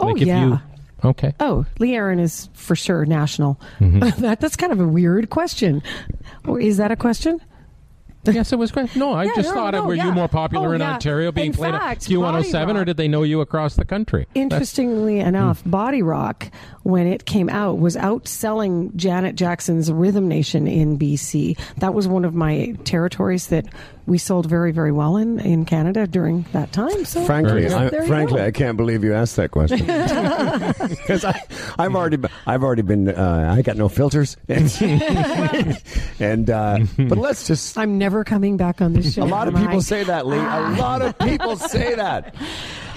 Oh 0.00 0.06
Like 0.08 0.20
if 0.22 0.28
yeah. 0.28 0.46
you- 0.46 0.60
okay. 1.04 1.34
Oh, 1.40 1.64
Lee 1.78 1.94
Aaron 1.94 2.18
is 2.18 2.48
for 2.54 2.74
sure 2.76 3.04
national. 3.06 3.60
Mm-hmm. 3.80 4.20
that, 4.22 4.40
that's 4.40 4.56
kind 4.56 4.72
of 4.72 4.80
a 4.80 4.86
weird 4.88 5.30
question. 5.30 5.82
Or 6.46 6.60
Is 6.60 6.76
that 6.78 6.90
a 6.90 6.96
question? 6.96 7.40
yes, 8.24 8.52
it 8.52 8.58
was 8.58 8.70
great. 8.70 8.94
No, 8.94 9.14
I 9.14 9.24
Yeah, 9.26 9.32
just 9.36 9.48
no, 9.48 9.54
thought, 9.54 9.72
no, 9.74 9.86
were 9.86 9.94
yeah. 9.94 10.06
you 10.06 10.12
more 10.12 10.28
popular 10.28 10.68
Oh, 10.68 10.72
in 10.72 10.80
yeah. 10.80 10.92
Ontario 10.94 11.32
being 11.32 11.46
In 11.46 11.52
played 11.54 11.72
fact, 11.72 12.02
at 12.04 12.08
Q107, 12.10 12.78
or 12.78 12.84
did 12.84 12.98
they 12.98 13.08
know 13.08 13.22
you 13.22 13.40
across 13.40 13.76
the 13.76 13.86
country? 13.86 14.26
That's- 14.34 14.42
Interestingly 14.42 15.20
enough, 15.20 15.62
Body 15.64 16.02
Rock, 16.02 16.50
when 16.82 17.06
it 17.06 17.24
came 17.24 17.48
out, 17.48 17.78
was 17.78 17.96
outselling 17.96 18.94
Janet 18.96 19.34
Jackson's 19.34 19.90
Rhythm 19.90 20.28
Nation 20.28 20.66
in 20.66 20.98
BC. 20.98 21.58
That 21.78 21.94
was 21.94 22.06
one 22.06 22.26
of 22.26 22.34
my 22.34 22.76
territories 22.84 23.46
that 23.46 23.64
we 24.08 24.18
sold 24.18 24.46
very, 24.46 24.72
very 24.72 24.90
well 24.90 25.16
in 25.16 25.38
in 25.40 25.64
Canada 25.64 26.06
during 26.06 26.46
that 26.52 26.72
time. 26.72 27.04
So 27.04 27.24
Frankly, 27.24 27.66
I, 27.66 27.90
frankly. 28.06 28.40
I 28.42 28.50
can't 28.50 28.76
believe 28.76 29.04
you 29.04 29.14
asked 29.14 29.36
that 29.36 29.50
question 29.50 29.78
because 30.88 31.24
I've 31.24 31.94
already, 31.94 32.16
been- 32.16 32.30
I've 32.46 32.64
already 32.64 32.82
been, 32.82 33.08
uh, 33.08 33.54
I 33.56 33.62
got 33.62 33.76
no 33.76 33.88
filters, 33.88 34.36
and, 34.48 35.82
and 36.18 36.50
uh, 36.50 36.78
but 36.96 37.18
let's 37.18 37.46
just. 37.46 37.76
I'm 37.76 37.98
never 37.98 38.24
coming 38.24 38.56
back 38.56 38.80
on 38.80 38.94
this 38.94 39.14
show. 39.14 39.22
A 39.22 39.26
lot 39.26 39.46
of 39.48 39.54
people 39.54 39.76
I? 39.76 39.80
say 39.80 40.04
that, 40.04 40.26
Lee. 40.26 40.38
A 40.38 40.76
lot 40.78 41.02
of 41.02 41.18
people 41.18 41.56
say 41.56 41.94
that. 41.94 42.34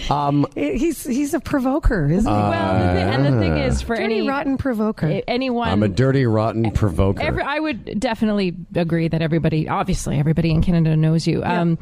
Um, 0.09 0.45
He's 0.55 1.03
he's 1.05 1.33
a 1.33 1.39
provoker, 1.39 2.05
isn't 2.09 2.23
he? 2.31 2.37
well, 2.39 2.73
the 2.73 2.93
thi- 2.93 3.01
and 3.01 3.25
the 3.25 3.39
thing 3.39 3.57
is, 3.57 3.81
for 3.81 3.95
Dirty 3.95 4.03
any 4.19 4.27
rotten 4.27 4.57
provoker. 4.57 5.21
anyone, 5.27 5.67
I'm 5.69 5.83
a 5.83 5.87
dirty, 5.89 6.25
rotten 6.25 6.71
provoker. 6.71 7.21
Every, 7.21 7.43
I 7.43 7.59
would 7.59 7.99
definitely 7.99 8.55
agree 8.75 9.07
that 9.07 9.21
everybody, 9.21 9.67
obviously, 9.69 10.17
everybody 10.17 10.51
in 10.51 10.61
Canada 10.61 10.95
knows 10.95 11.27
you. 11.27 11.43
Um, 11.43 11.77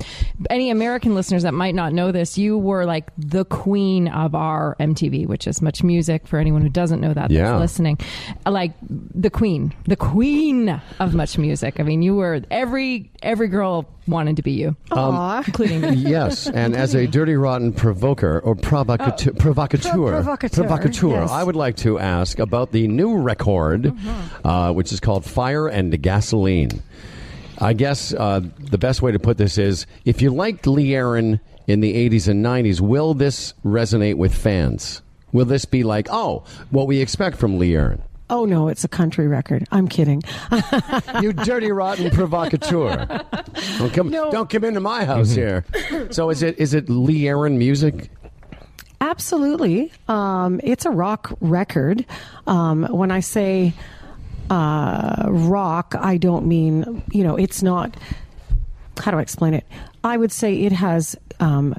any 0.49 0.69
American 0.69 1.15
listeners 1.15 1.43
that 1.43 1.53
might 1.53 1.75
not 1.75 1.93
know 1.93 2.11
this, 2.11 2.37
you 2.37 2.57
were 2.57 2.85
like 2.85 3.09
the 3.17 3.45
queen 3.45 4.07
of 4.07 4.35
our 4.35 4.75
MTV, 4.79 5.27
which 5.27 5.47
is 5.47 5.61
much 5.61 5.83
music 5.83 6.27
for 6.27 6.39
anyone 6.39 6.61
who 6.61 6.69
doesn't 6.69 6.99
know 7.01 7.13
that 7.13 7.31
Yeah. 7.31 7.51
that's 7.51 7.59
listening. 7.61 7.97
Like 8.45 8.73
the 8.81 9.29
queen, 9.29 9.73
the 9.85 9.95
queen 9.95 10.81
of 10.99 11.13
much 11.13 11.37
music. 11.37 11.79
I 11.79 11.83
mean, 11.83 12.01
you 12.01 12.15
were 12.15 12.41
every 12.51 13.11
every 13.21 13.47
girl 13.47 13.85
wanted 14.07 14.35
to 14.37 14.41
be 14.41 14.53
you, 14.53 14.75
Aw. 14.91 15.43
including 15.45 15.81
me. 15.81 15.89
Yes, 15.93 16.47
and 16.49 16.75
as 16.75 16.95
a 16.95 17.05
dirty, 17.05 17.35
rotten 17.35 17.71
provoker 17.73 18.08
or 18.43 18.55
provocateur, 18.55 19.31
provocateur, 19.33 19.91
Pro- 19.91 20.09
provocateur, 20.11 20.63
provocateur, 20.63 21.09
yes. 21.21 21.31
I 21.31 21.43
would 21.43 21.55
like 21.55 21.75
to 21.77 21.99
ask 21.99 22.39
about 22.39 22.71
the 22.71 22.87
new 22.87 23.17
record, 23.17 23.93
uh, 24.43 24.73
which 24.73 24.91
is 24.91 24.99
called 24.99 25.25
Fire 25.25 25.67
and 25.67 26.01
Gasoline. 26.01 26.81
I 27.59 27.73
guess 27.73 28.13
uh, 28.13 28.41
the 28.57 28.77
best 28.77 29.01
way 29.01 29.11
to 29.11 29.19
put 29.19 29.37
this 29.37 29.57
is 29.57 29.85
if 30.05 30.21
you 30.21 30.29
liked 30.31 30.65
Lee 30.65 30.95
Aaron 30.95 31.39
in 31.67 31.81
the 31.81 32.09
80s 32.09 32.27
and 32.27 32.43
90s, 32.43 32.79
will 32.81 33.13
this 33.13 33.53
resonate 33.65 34.15
with 34.15 34.33
fans? 34.33 35.01
Will 35.33 35.45
this 35.45 35.65
be 35.65 35.83
like, 35.83 36.07
oh, 36.09 36.43
what 36.71 36.87
we 36.87 36.99
expect 37.01 37.37
from 37.37 37.59
Lee 37.59 37.75
Aaron? 37.75 38.01
Oh 38.29 38.45
no, 38.45 38.67
it's 38.67 38.83
a 38.83 38.87
country 38.87 39.27
record. 39.27 39.65
I'm 39.71 39.87
kidding. 39.87 40.21
you 41.21 41.33
dirty 41.33 41.71
rotten 41.71 42.11
provocateur. 42.11 43.05
Don't 43.79 43.93
come, 43.93 44.09
No. 44.09 44.29
don't 44.31 44.49
come 44.49 44.63
into 44.63 44.79
my 44.79 45.03
house 45.05 45.31
here. 45.31 45.65
So 46.11 46.29
is 46.29 46.43
it 46.43 46.57
is 46.59 46.73
it 46.73 46.89
Lee 46.89 47.27
Aaron 47.27 47.57
music? 47.57 48.09
Absolutely. 49.01 49.91
Um, 50.07 50.59
it's 50.63 50.85
a 50.85 50.91
rock 50.91 51.31
record. 51.41 52.05
Um, 52.47 52.83
when 52.91 53.11
I 53.11 53.21
say 53.21 53.73
uh, 54.49 55.25
rock, 55.29 55.95
I 55.97 56.17
don't 56.17 56.45
mean, 56.45 57.01
you 57.11 57.23
know, 57.23 57.35
it's 57.35 57.63
not. 57.63 57.95
How 58.99 59.11
do 59.11 59.17
I 59.17 59.21
explain 59.21 59.53
it? 59.53 59.65
I 60.03 60.17
would 60.17 60.31
say 60.31 60.55
it 60.55 60.71
has. 60.73 61.15
Um, 61.39 61.75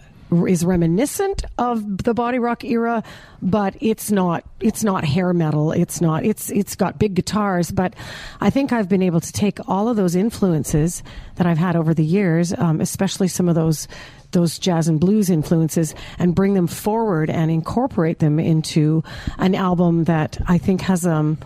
is 0.47 0.65
reminiscent 0.65 1.45
of 1.59 1.99
the 1.99 2.15
body 2.15 2.39
rock 2.39 2.65
era, 2.65 3.03
but 3.43 3.77
it's 3.81 4.11
not. 4.11 4.45
It's 4.61 4.85
not 4.85 5.05
hair 5.05 5.33
metal. 5.33 5.73
It's 5.73 6.01
not. 6.01 6.25
It's 6.25 6.51
it's 6.51 6.77
got 6.77 6.99
big 6.99 7.15
guitars, 7.15 7.71
but 7.71 7.95
I 8.41 8.51
think 8.51 8.73
I've 8.73 8.89
been 8.89 9.03
able 9.03 9.21
to 9.21 9.33
take 9.33 9.59
all 9.69 9.89
of 9.89 9.97
those 9.97 10.15
influences 10.15 11.03
that 11.37 11.47
I've 11.47 11.59
had 11.59 11.77
over 11.77 11.95
the 11.95 12.05
years, 12.05 12.53
um, 12.57 12.81
especially 12.81 13.29
some 13.29 13.49
of 13.49 13.55
those 13.55 13.89
those 14.33 14.59
jazz 14.59 14.89
and 14.89 15.01
blues 15.01 15.31
influences 15.31 15.95
and 16.19 16.35
bring 16.35 16.55
them 16.55 16.67
forward 16.67 17.31
and 17.31 17.51
incorporate 17.51 18.21
them 18.21 18.39
into 18.39 19.03
an 19.39 19.55
album 19.55 20.05
that 20.05 20.39
I 20.47 20.59
think 20.59 20.83
has 20.83 21.07
um 21.07 21.39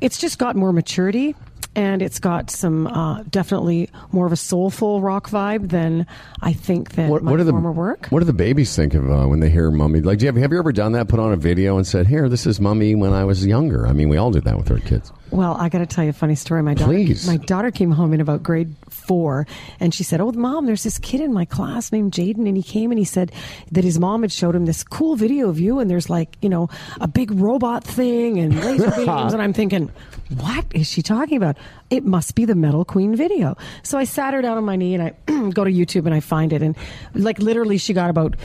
it's 0.00 0.18
just 0.18 0.38
got 0.38 0.56
more 0.56 0.72
maturity 0.72 1.34
and 1.76 2.00
it's 2.00 2.18
got 2.18 2.50
some 2.50 2.86
uh, 2.86 3.22
definitely 3.24 3.90
more 4.10 4.26
of 4.26 4.32
a 4.32 4.36
soulful 4.36 5.02
rock 5.02 5.28
vibe 5.28 5.68
than 5.68 6.06
I 6.40 6.54
think 6.54 6.92
that 6.92 7.10
What, 7.10 7.22
my 7.22 7.30
what 7.30 7.38
are 7.38 7.44
the 7.44 7.52
former 7.52 7.70
work. 7.70 8.06
What 8.08 8.20
do 8.20 8.24
the 8.24 8.32
babies 8.32 8.74
think 8.74 8.94
of 8.94 9.08
uh, 9.08 9.26
when 9.28 9.40
they 9.40 9.50
hear 9.50 9.70
"Mummy"? 9.70 10.00
Like, 10.00 10.18
do 10.18 10.24
you 10.24 10.32
have, 10.32 10.36
have 10.36 10.52
you 10.52 10.58
ever 10.58 10.72
done 10.72 10.92
that? 10.92 11.08
Put 11.08 11.20
on 11.20 11.32
a 11.32 11.36
video 11.36 11.76
and 11.76 11.86
said, 11.86 12.06
"Here, 12.06 12.28
this 12.28 12.46
is 12.46 12.58
Mummy 12.58 12.94
when 12.94 13.12
I 13.12 13.24
was 13.24 13.46
younger." 13.46 13.86
I 13.86 13.92
mean, 13.92 14.08
we 14.08 14.16
all 14.16 14.30
did 14.30 14.44
that 14.44 14.56
with 14.56 14.70
our 14.70 14.80
kids. 14.80 15.12
Well, 15.30 15.54
I 15.54 15.68
got 15.68 15.78
to 15.78 15.86
tell 15.86 16.04
you 16.04 16.10
a 16.10 16.14
funny 16.14 16.34
story. 16.34 16.62
My 16.62 16.74
daughter, 16.74 16.92
Please. 16.92 17.26
my 17.26 17.36
daughter 17.36 17.70
came 17.70 17.90
home 17.90 18.14
in 18.14 18.20
about 18.20 18.42
grade 18.42 18.74
four, 19.06 19.46
and 19.80 19.94
she 19.94 20.02
said, 20.02 20.20
"Oh, 20.20 20.32
mom, 20.32 20.66
there's 20.66 20.82
this 20.82 20.98
kid 20.98 21.20
in 21.20 21.32
my 21.32 21.44
class 21.44 21.92
named 21.92 22.12
Jaden, 22.12 22.46
and 22.46 22.56
he 22.56 22.62
came 22.62 22.90
and 22.90 22.98
he 22.98 23.04
said 23.04 23.32
that 23.72 23.84
his 23.84 23.98
mom 23.98 24.22
had 24.22 24.32
showed 24.32 24.54
him 24.54 24.66
this 24.66 24.82
cool 24.82 25.16
video 25.16 25.48
of 25.48 25.58
you, 25.60 25.78
and 25.78 25.90
there's 25.90 26.10
like, 26.10 26.36
you 26.42 26.48
know, 26.48 26.68
a 27.00 27.08
big 27.08 27.30
robot 27.32 27.84
thing 27.84 28.38
and 28.38 28.54
laser 28.64 28.90
beams." 28.96 29.32
and 29.32 29.42
I'm 29.42 29.52
thinking, 29.52 29.90
"What 30.36 30.66
is 30.74 30.88
she 30.88 31.02
talking 31.02 31.36
about? 31.36 31.56
It 31.90 32.04
must 32.04 32.34
be 32.34 32.44
the 32.44 32.54
Metal 32.54 32.84
Queen 32.84 33.14
video." 33.14 33.56
So 33.82 33.98
I 33.98 34.04
sat 34.04 34.34
her 34.34 34.42
down 34.42 34.56
on 34.56 34.64
my 34.64 34.76
knee 34.76 34.94
and 34.94 35.02
I 35.02 35.50
go 35.50 35.64
to 35.64 35.70
YouTube 35.70 36.06
and 36.06 36.14
I 36.14 36.20
find 36.20 36.52
it, 36.52 36.62
and 36.62 36.76
like 37.14 37.38
literally, 37.38 37.78
she 37.78 37.92
got 37.92 38.10
about 38.10 38.36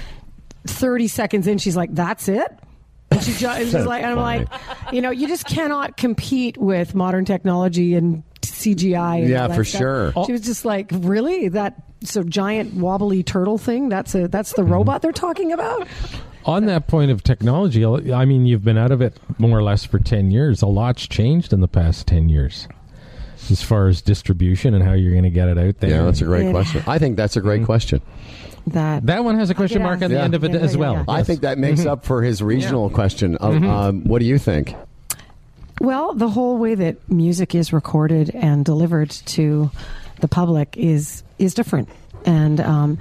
thirty 0.67 1.07
seconds 1.07 1.47
in. 1.47 1.57
She's 1.57 1.75
like, 1.75 1.93
"That's 1.93 2.27
it." 2.27 2.57
And 3.11 3.21
she 3.21 3.33
just, 3.33 3.59
she's 3.59 3.73
like, 3.73 4.03
and 4.03 4.13
I'm 4.13 4.17
like, 4.17 4.47
you 4.93 5.01
know, 5.01 5.09
you 5.09 5.27
just 5.27 5.45
cannot 5.45 5.97
compete 5.97 6.57
with 6.57 6.95
modern 6.95 7.25
technology 7.25 7.93
and 7.93 8.23
CGI. 8.61 9.19
And 9.21 9.29
Yeah, 9.29 9.47
for 9.53 9.63
stuff. 9.63 9.79
sure. 9.79 10.13
She 10.25 10.31
was 10.31 10.41
just 10.41 10.65
like, 10.65 10.89
really, 10.91 11.49
that 11.49 11.81
so 12.03 12.23
giant 12.23 12.73
wobbly 12.75 13.23
turtle 13.23 13.57
thing? 13.57 13.89
That's 13.89 14.15
a 14.15 14.27
that's 14.27 14.53
the 14.53 14.63
robot 14.63 15.01
they're 15.01 15.11
talking 15.11 15.51
about. 15.51 15.87
On 16.45 16.65
that 16.65 16.87
point 16.87 17.11
of 17.11 17.23
technology, 17.23 17.85
I 17.85 18.25
mean, 18.25 18.45
you've 18.47 18.63
been 18.63 18.77
out 18.77 18.91
of 18.91 19.01
it 19.01 19.19
more 19.37 19.59
or 19.59 19.61
less 19.63 19.85
for 19.85 19.99
10 19.99 20.31
years. 20.31 20.63
A 20.63 20.67
lot's 20.67 21.07
changed 21.07 21.53
in 21.53 21.61
the 21.61 21.67
past 21.67 22.07
10 22.07 22.29
years 22.29 22.67
as 23.51 23.61
far 23.61 23.87
as 23.87 24.01
distribution 24.01 24.73
and 24.73 24.83
how 24.83 24.93
you're 24.93 25.11
going 25.11 25.23
to 25.23 25.29
get 25.29 25.47
it 25.49 25.57
out 25.59 25.79
there. 25.79 25.89
Yeah, 25.91 26.03
that's 26.03 26.21
a 26.21 26.25
great 26.25 26.45
Yeah. 26.45 26.51
question. 26.51 26.83
I 26.87 26.97
think 26.97 27.17
that's 27.17 27.37
a 27.37 27.41
great 27.41 27.63
question. 27.65 28.01
That 28.67 29.05
that 29.07 29.23
one 29.23 29.37
has 29.37 29.49
a 29.51 29.53
question 29.55 29.81
mark 29.83 30.01
on 30.01 30.09
the 30.09 30.17
Yeah. 30.17 30.23
end 30.23 30.33
of 30.35 30.43
it 30.43 30.53
Yeah, 30.53 30.59
as 30.59 30.73
yeah, 30.73 30.79
well. 30.79 30.93
yeah. 30.93 31.03
I 31.07 31.17
Yes. 31.19 31.27
think 31.27 31.41
that 31.41 31.57
makes 31.59 31.85
up 31.85 32.05
for 32.05 32.21
his 32.23 32.41
regional 32.41 32.89
question. 32.89 33.37
Uh, 33.39 33.49
um, 33.49 34.03
what 34.05 34.19
do 34.19 34.25
you 34.25 34.37
think? 34.39 34.75
Well, 35.81 36.13
the 36.13 36.29
whole 36.29 36.59
way 36.59 36.75
that 36.75 37.09
music 37.09 37.55
is 37.55 37.73
recorded 37.73 38.29
and 38.35 38.63
delivered 38.63 39.09
to 39.09 39.71
the 40.19 40.27
public 40.27 40.77
is 40.77 41.23
is 41.39 41.55
different, 41.55 41.89
and 42.23 42.61
um, 42.61 42.99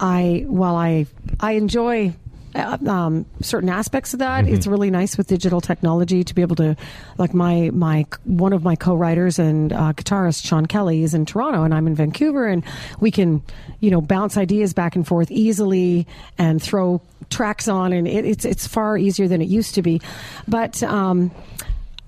I 0.00 0.46
while 0.46 0.74
I 0.74 1.06
I 1.40 1.52
enjoy. 1.52 2.14
Uh, 2.54 2.76
um, 2.86 3.24
certain 3.40 3.70
aspects 3.70 4.12
of 4.12 4.18
that. 4.18 4.46
It's 4.46 4.66
really 4.66 4.90
nice 4.90 5.16
with 5.16 5.26
digital 5.26 5.62
technology 5.62 6.22
to 6.22 6.34
be 6.34 6.42
able 6.42 6.56
to, 6.56 6.76
like 7.16 7.32
my 7.32 7.70
my 7.72 8.04
one 8.24 8.52
of 8.52 8.62
my 8.62 8.76
co-writers 8.76 9.38
and 9.38 9.72
uh, 9.72 9.94
guitarist 9.94 10.44
Sean 10.44 10.66
Kelly 10.66 11.02
is 11.02 11.14
in 11.14 11.24
Toronto 11.24 11.62
and 11.62 11.72
I'm 11.72 11.86
in 11.86 11.94
Vancouver, 11.94 12.46
and 12.46 12.62
we 13.00 13.10
can, 13.10 13.42
you 13.80 13.90
know, 13.90 14.02
bounce 14.02 14.36
ideas 14.36 14.74
back 14.74 14.96
and 14.96 15.06
forth 15.06 15.30
easily 15.30 16.06
and 16.36 16.62
throw 16.62 17.00
tracks 17.30 17.68
on, 17.68 17.94
and 17.94 18.06
it, 18.06 18.26
it's 18.26 18.44
it's 18.44 18.66
far 18.66 18.98
easier 18.98 19.28
than 19.28 19.40
it 19.40 19.48
used 19.48 19.74
to 19.76 19.82
be. 19.82 20.02
But 20.46 20.82
um, 20.82 21.30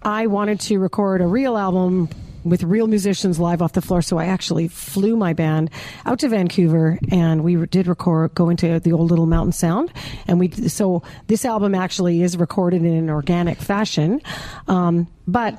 I 0.04 0.26
wanted 0.26 0.60
to 0.60 0.78
record 0.78 1.20
a 1.20 1.26
real 1.26 1.56
album 1.56 2.08
with 2.44 2.62
real 2.62 2.86
musicians 2.86 3.40
live 3.40 3.62
off 3.62 3.72
the 3.72 3.80
floor, 3.80 4.02
so 4.02 4.18
I 4.18 4.26
actually 4.26 4.68
flew 4.68 5.16
my 5.16 5.32
band 5.32 5.70
out 6.04 6.18
to 6.18 6.28
Vancouver, 6.28 6.98
and 7.10 7.42
we 7.42 7.64
did 7.66 7.86
record, 7.86 8.34
go 8.34 8.50
into 8.50 8.78
the 8.80 8.92
old 8.92 9.10
little 9.10 9.24
mountain 9.26 9.52
sound, 9.52 9.90
and 10.26 10.38
we. 10.38 10.50
So 10.50 11.02
this 11.26 11.44
album 11.46 11.74
actually 11.74 12.22
is 12.22 12.36
recorded 12.36 12.82
in 12.84 12.94
an 12.94 13.08
organic 13.08 13.58
fashion, 13.58 14.20
um, 14.68 15.06
but 15.26 15.58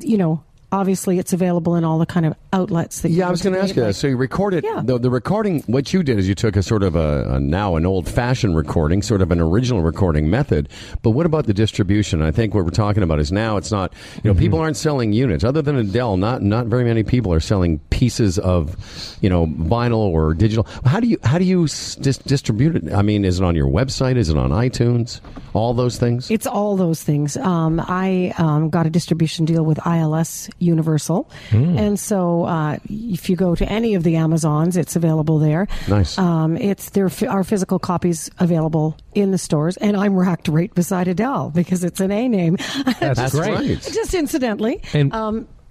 you 0.00 0.18
know. 0.18 0.42
Obviously, 0.72 1.20
it's 1.20 1.32
available 1.32 1.76
in 1.76 1.84
all 1.84 2.00
the 2.00 2.06
kind 2.06 2.26
of 2.26 2.34
outlets 2.54 3.00
that. 3.00 3.10
Yeah, 3.10 3.28
I 3.28 3.30
was 3.30 3.42
going 3.42 3.54
to 3.54 3.60
ask 3.60 3.74
you 3.76 3.82
that. 3.82 3.94
So 3.96 4.06
you 4.06 4.16
recorded 4.16 4.64
Yeah. 4.64 4.82
the, 4.84 4.98
the 4.98 5.10
recording. 5.10 5.60
What 5.66 5.92
you 5.92 6.02
did 6.02 6.18
is 6.18 6.28
you 6.28 6.34
took 6.34 6.56
a 6.56 6.62
sort 6.62 6.82
of 6.82 6.94
a, 6.96 7.34
a 7.34 7.40
now 7.40 7.76
an 7.76 7.84
old 7.84 8.08
fashioned 8.08 8.56
recording, 8.56 9.02
sort 9.02 9.20
of 9.22 9.30
an 9.30 9.40
original 9.40 9.82
recording 9.82 10.30
method. 10.30 10.68
But 11.02 11.10
what 11.10 11.26
about 11.26 11.46
the 11.46 11.54
distribution? 11.54 12.22
I 12.22 12.30
think 12.30 12.54
what 12.54 12.64
we're 12.64 12.70
talking 12.70 13.02
about 13.02 13.18
is 13.18 13.32
now 13.32 13.56
it's 13.56 13.72
not. 13.72 13.92
You 14.22 14.32
know, 14.32 14.38
people 14.38 14.58
aren't 14.58 14.76
selling 14.76 15.12
units 15.12 15.44
other 15.44 15.60
than 15.62 15.76
Adele. 15.76 16.16
Not 16.16 16.42
not 16.42 16.66
very 16.66 16.84
many 16.84 17.02
people 17.02 17.32
are 17.32 17.40
selling 17.40 17.80
pieces 17.90 18.38
of, 18.38 18.76
you 19.20 19.28
know, 19.28 19.46
vinyl 19.46 19.96
or 19.98 20.32
digital. 20.34 20.66
How 20.84 21.00
do 21.00 21.08
you 21.08 21.18
how 21.24 21.38
do 21.38 21.44
you 21.44 21.62
dis- 21.66 22.18
distribute 22.24 22.76
it? 22.76 22.92
I 22.92 23.02
mean, 23.02 23.24
is 23.24 23.40
it 23.40 23.44
on 23.44 23.56
your 23.56 23.68
website? 23.68 24.16
Is 24.16 24.28
it 24.30 24.36
on 24.38 24.50
iTunes? 24.50 25.20
All 25.54 25.74
those 25.74 25.98
things. 25.98 26.30
It's 26.30 26.46
all 26.46 26.76
those 26.76 27.02
things. 27.02 27.36
Um, 27.36 27.80
I 27.80 28.32
um, 28.38 28.70
got 28.70 28.86
a 28.86 28.90
distribution 28.90 29.44
deal 29.44 29.64
with 29.64 29.78
ILS 29.86 30.50
Universal, 30.58 31.30
Hmm. 31.50 31.78
and 31.78 31.98
so 31.98 32.43
uh, 32.44 32.78
if 32.88 33.28
you 33.28 33.36
go 33.36 33.54
to 33.54 33.68
any 33.70 33.94
of 33.94 34.02
the 34.02 34.16
Amazons, 34.16 34.76
it's 34.76 34.96
available 34.96 35.38
there. 35.38 35.66
Nice. 35.88 36.18
Um, 36.18 36.56
it's 36.56 36.90
there 36.90 37.10
are 37.28 37.44
physical 37.44 37.78
copies 37.78 38.30
available 38.38 38.96
in 39.14 39.30
the 39.30 39.38
stores, 39.38 39.76
and 39.78 39.96
I'm 39.96 40.16
racked 40.16 40.48
right 40.48 40.72
beside 40.74 41.08
Adele 41.08 41.50
because 41.50 41.84
it's 41.84 42.00
an 42.00 42.10
A 42.10 42.28
name. 42.28 42.56
That's, 43.00 43.18
That's 43.20 43.34
great. 43.38 43.80
Just 43.82 44.14
incidentally. 44.14 44.82
And- 44.92 45.12
um, 45.14 45.48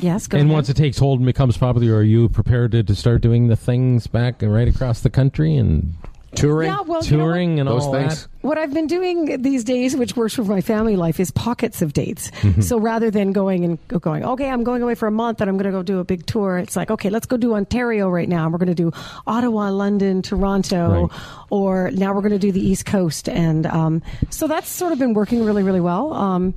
yes. 0.00 0.26
Go 0.28 0.36
And 0.38 0.46
ahead. 0.46 0.54
once 0.54 0.68
it 0.68 0.76
takes 0.76 0.98
hold 0.98 1.18
and 1.18 1.26
becomes 1.26 1.56
popular, 1.56 1.96
are 1.96 2.02
you 2.02 2.28
prepared 2.28 2.72
to, 2.72 2.82
to 2.84 2.94
start 2.94 3.20
doing 3.22 3.48
the 3.48 3.56
things 3.56 4.06
back 4.06 4.42
right 4.42 4.68
across 4.68 5.00
the 5.00 5.10
country 5.10 5.56
and 5.56 5.94
Touring. 6.34 6.68
Yeah, 6.70 6.82
well, 6.82 7.04
you 7.04 7.16
know 7.16 7.24
what? 7.24 7.30
touring 7.32 7.58
and 7.60 7.68
Those 7.68 7.86
all 7.86 7.92
things. 7.92 8.22
that? 8.22 8.28
What 8.42 8.56
I've 8.56 8.72
been 8.72 8.86
doing 8.86 9.42
these 9.42 9.64
days, 9.64 9.96
which 9.96 10.16
works 10.16 10.34
for 10.34 10.44
my 10.44 10.60
family 10.60 10.94
life, 10.96 11.18
is 11.18 11.30
pockets 11.32 11.82
of 11.82 11.92
dates. 11.92 12.30
Mm-hmm. 12.30 12.60
So 12.60 12.78
rather 12.78 13.10
than 13.10 13.32
going 13.32 13.64
and 13.64 13.78
going, 13.88 14.24
okay, 14.24 14.48
I'm 14.48 14.62
going 14.62 14.80
away 14.82 14.94
for 14.94 15.08
a 15.08 15.10
month 15.10 15.40
and 15.40 15.50
I'm 15.50 15.56
going 15.56 15.66
to 15.66 15.76
go 15.76 15.82
do 15.82 15.98
a 15.98 16.04
big 16.04 16.24
tour, 16.26 16.58
it's 16.58 16.76
like, 16.76 16.90
okay, 16.90 17.10
let's 17.10 17.26
go 17.26 17.36
do 17.36 17.54
Ontario 17.54 18.08
right 18.08 18.28
now. 18.28 18.48
We're 18.48 18.58
going 18.58 18.68
to 18.68 18.74
do 18.74 18.92
Ottawa, 19.26 19.70
London, 19.70 20.22
Toronto, 20.22 21.08
Right. 21.08 21.20
or 21.50 21.90
now 21.90 22.14
we're 22.14 22.22
going 22.22 22.30
to 22.32 22.38
do 22.38 22.52
the 22.52 22.64
East 22.64 22.86
Coast. 22.86 23.28
And 23.28 23.66
um, 23.66 24.02
so 24.30 24.46
that's 24.46 24.68
sort 24.68 24.92
of 24.92 24.98
been 24.98 25.14
working 25.14 25.44
really, 25.44 25.62
really 25.64 25.80
well. 25.80 26.12
Um, 26.12 26.54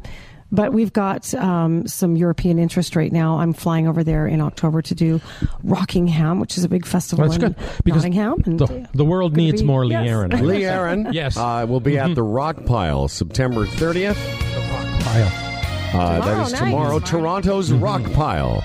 but 0.53 0.71
we've 0.71 0.93
got 0.93 1.33
um, 1.33 1.85
some 1.87 2.15
European 2.15 2.59
interest 2.59 2.95
right 2.95 3.11
now. 3.11 3.39
I'm 3.39 3.51
flying 3.53 3.87
over 3.87 4.03
there 4.03 4.27
in 4.27 4.39
October 4.39 4.81
to 4.83 4.95
do 4.95 5.19
Rockingham, 5.63 6.39
which 6.39 6.57
is 6.57 6.63
a 6.63 6.69
big 6.69 6.85
festival 6.85 7.25
that's 7.25 7.35
in 7.35 7.53
good 7.53 7.55
because 7.83 8.03
Nottingham. 8.03 8.41
And, 8.45 8.59
the, 8.59 8.65
uh, 8.65 8.85
the 8.93 9.03
world 9.03 9.35
needs 9.35 9.61
be- 9.61 9.67
more 9.67 9.85
Lee 9.85 9.93
yes. 9.95 10.07
Aaron. 10.07 10.31
Lee 10.47 10.65
Aaron, 10.65 11.07
yes, 11.11 11.35
uh, 11.35 11.65
will 11.67 11.79
be 11.79 11.97
at 11.97 12.13
the 12.13 12.23
Rock 12.23 12.65
Pile 12.65 13.07
September 13.07 13.65
30th. 13.65 14.15
Pile. 15.01 15.31
Uh, 15.93 16.19
that 16.19 16.21
Tomorrow 16.21 16.45
is 16.45 16.53
night. 16.53 16.59
tomorrow. 16.59 16.99
Toronto's 16.99 17.71
Rock 17.71 18.03
Pile. 18.13 18.63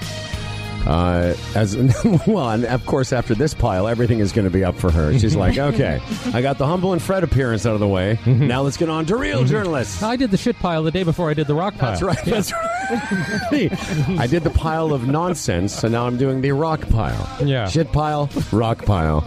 Uh, 0.89 1.35
as 1.55 1.77
well, 2.27 2.49
and 2.49 2.65
of 2.65 2.87
course, 2.87 3.13
after 3.13 3.35
this 3.35 3.53
pile, 3.53 3.87
everything 3.87 4.21
is 4.21 4.33
going 4.33 4.47
to 4.47 4.51
be 4.51 4.65
up 4.65 4.75
for 4.75 4.91
her. 4.91 5.17
She's 5.19 5.37
like, 5.37 5.59
okay, 5.75 6.01
I 6.33 6.41
got 6.41 6.57
the 6.57 6.67
Humble 6.67 6.95
and 6.95 7.03
Fred 7.03 7.23
appearance 7.25 7.67
out 7.67 7.75
of 7.75 7.81
the 7.81 7.87
way. 7.87 8.19
Now 8.25 8.63
let's 8.63 8.79
get 8.79 8.89
on 8.89 9.05
to 9.07 9.17
real 9.17 9.45
journalists. 9.45 10.03
I 10.03 10.17
did 10.17 10.31
the 10.31 10.39
shit 10.39 10.57
pile 10.57 10.83
the 10.83 10.91
day 10.91 11.03
before 11.03 11.29
I 11.29 11.35
did 11.35 11.47
the 11.47 11.55
rock 11.55 11.77
pile. 11.77 11.91
That's 11.91 12.03
right. 12.03 12.25
That's 12.25 12.53
right. 12.53 14.19
I 14.19 14.27
did 14.27 14.45
the 14.45 14.51
pile 14.55 14.95
of 14.95 15.07
nonsense, 15.07 15.75
so 15.75 15.89
now 15.89 16.07
I'm 16.07 16.17
doing 16.17 16.41
the 16.41 16.53
rock 16.53 16.89
pile. 16.89 17.29
Yeah. 17.47 17.69
Shit 17.69 17.93
pile, 17.93 18.31
rock 18.51 18.87
pile. 18.87 19.21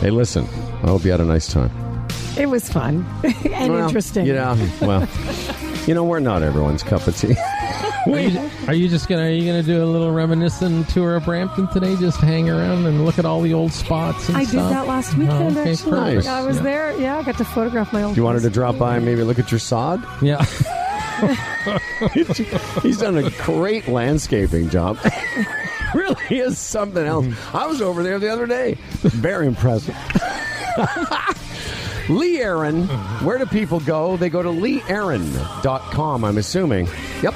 Hey, 0.00 0.10
listen. 0.10 0.44
I 0.82 0.88
hope 0.88 1.04
you 1.04 1.12
had 1.12 1.20
a 1.20 1.24
nice 1.24 1.50
time. 1.50 1.70
It 2.38 2.50
was 2.50 2.68
fun 2.68 3.06
and 3.50 3.72
Well, 3.72 3.84
interesting. 3.86 4.26
Yeah. 4.26 4.54
Well, 4.82 5.08
you 5.86 5.94
know, 5.94 6.04
we're 6.04 6.20
not 6.20 6.42
everyone's 6.42 6.82
cup 6.82 7.06
of 7.06 7.16
tea. 7.16 7.34
Are 8.06 8.18
you, 8.18 8.50
are 8.66 8.74
you 8.74 8.88
just 8.88 9.08
gonna 9.08 9.24
are 9.24 9.30
you 9.30 9.44
gonna 9.46 9.62
do 9.62 9.82
a 9.82 9.86
little 9.86 10.10
reminiscent 10.12 10.88
tour 10.88 11.16
of 11.16 11.24
Brampton 11.24 11.68
today? 11.68 11.96
Just 11.96 12.18
hang 12.18 12.48
around 12.48 12.86
and 12.86 13.04
look 13.04 13.18
at 13.18 13.24
all 13.24 13.40
the 13.40 13.52
old 13.52 13.72
spots. 13.72 14.28
And 14.28 14.36
stuff. 14.36 14.36
I 14.36 14.44
did 14.44 14.74
that 14.74 14.86
last 14.86 15.16
weekend. 15.16 15.56
Oh, 15.56 15.60
okay, 15.60 15.72
actually, 15.72 15.90
perfect. 15.90 16.26
I 16.26 16.42
was 16.42 16.60
there. 16.62 16.98
Yeah, 16.98 17.18
I 17.18 17.22
got 17.22 17.36
to 17.38 17.44
photograph 17.44 17.92
my 17.92 18.02
old. 18.02 18.16
You 18.16 18.24
wanted 18.24 18.42
to 18.42 18.50
drop 18.50 18.78
by 18.78 18.96
and 18.96 19.04
maybe 19.04 19.22
look 19.22 19.38
at 19.38 19.50
your 19.50 19.60
sod? 19.60 20.02
Yeah. 20.22 20.44
He's 22.82 22.98
done 22.98 23.18
a 23.18 23.30
great 23.42 23.88
landscaping 23.88 24.70
job. 24.70 24.98
really 25.94 26.16
is 26.30 26.58
something 26.58 27.04
else. 27.04 27.26
I 27.52 27.66
was 27.66 27.82
over 27.82 28.02
there 28.02 28.18
the 28.18 28.28
other 28.28 28.46
day. 28.46 28.74
Very 29.02 29.46
impressive. 29.46 29.96
Lee 32.08 32.40
Aaron, 32.40 32.86
where 33.22 33.38
do 33.38 33.46
people 33.46 33.80
go? 33.80 34.16
They 34.16 34.30
go 34.30 34.42
to 34.42 34.48
leeaaron.com, 34.48 36.24
I'm 36.24 36.38
assuming. 36.38 36.88
Yep. 37.22 37.34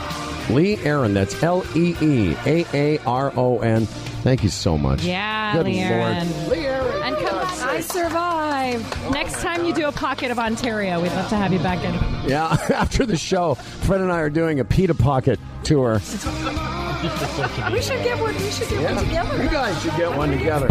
Lee 0.50 0.76
Aaron, 0.84 1.14
that's 1.14 1.42
L 1.42 1.64
E 1.74 1.94
E 2.00 2.36
A 2.46 2.66
A 2.74 2.98
R 3.06 3.32
O 3.36 3.60
N. 3.60 3.86
Thank 3.86 4.42
you 4.42 4.48
so 4.48 4.78
much. 4.78 5.02
Yeah, 5.04 5.52
Good 5.54 5.66
Lee 5.66 5.80
Lord. 5.80 5.92
Aaron. 5.92 6.48
Lee 6.48 6.58
Aaron. 6.66 7.02
And 7.02 7.16
come 7.16 7.36
back. 7.36 7.58
I 7.62 7.80
survived. 7.80 9.10
Next 9.12 9.40
time 9.42 9.64
you 9.64 9.74
do 9.74 9.86
a 9.88 9.92
pocket 9.92 10.30
of 10.30 10.38
Ontario, 10.38 11.00
we'd 11.00 11.12
love 11.12 11.28
to 11.28 11.36
have 11.36 11.52
you 11.52 11.58
back 11.58 11.84
in. 11.84 11.94
Yeah, 12.30 12.46
after 12.74 13.04
the 13.04 13.16
show, 13.16 13.54
Fred 13.54 14.00
and 14.00 14.10
I 14.12 14.20
are 14.20 14.30
doing 14.30 14.60
a 14.60 14.64
Pita 14.64 14.94
Pocket 14.94 15.38
tour. 15.62 15.94
We 15.94 17.82
should 17.82 18.02
get 18.02 18.18
one. 18.20 18.34
We 18.34 18.50
should 18.50 18.68
get 18.68 18.80
Yeah, 18.80 18.94
one 18.94 19.04
together. 19.04 19.42
You 19.42 19.50
guys 19.50 19.82
should 19.82 19.96
get 19.96 20.16
one 20.16 20.30
together. 20.30 20.68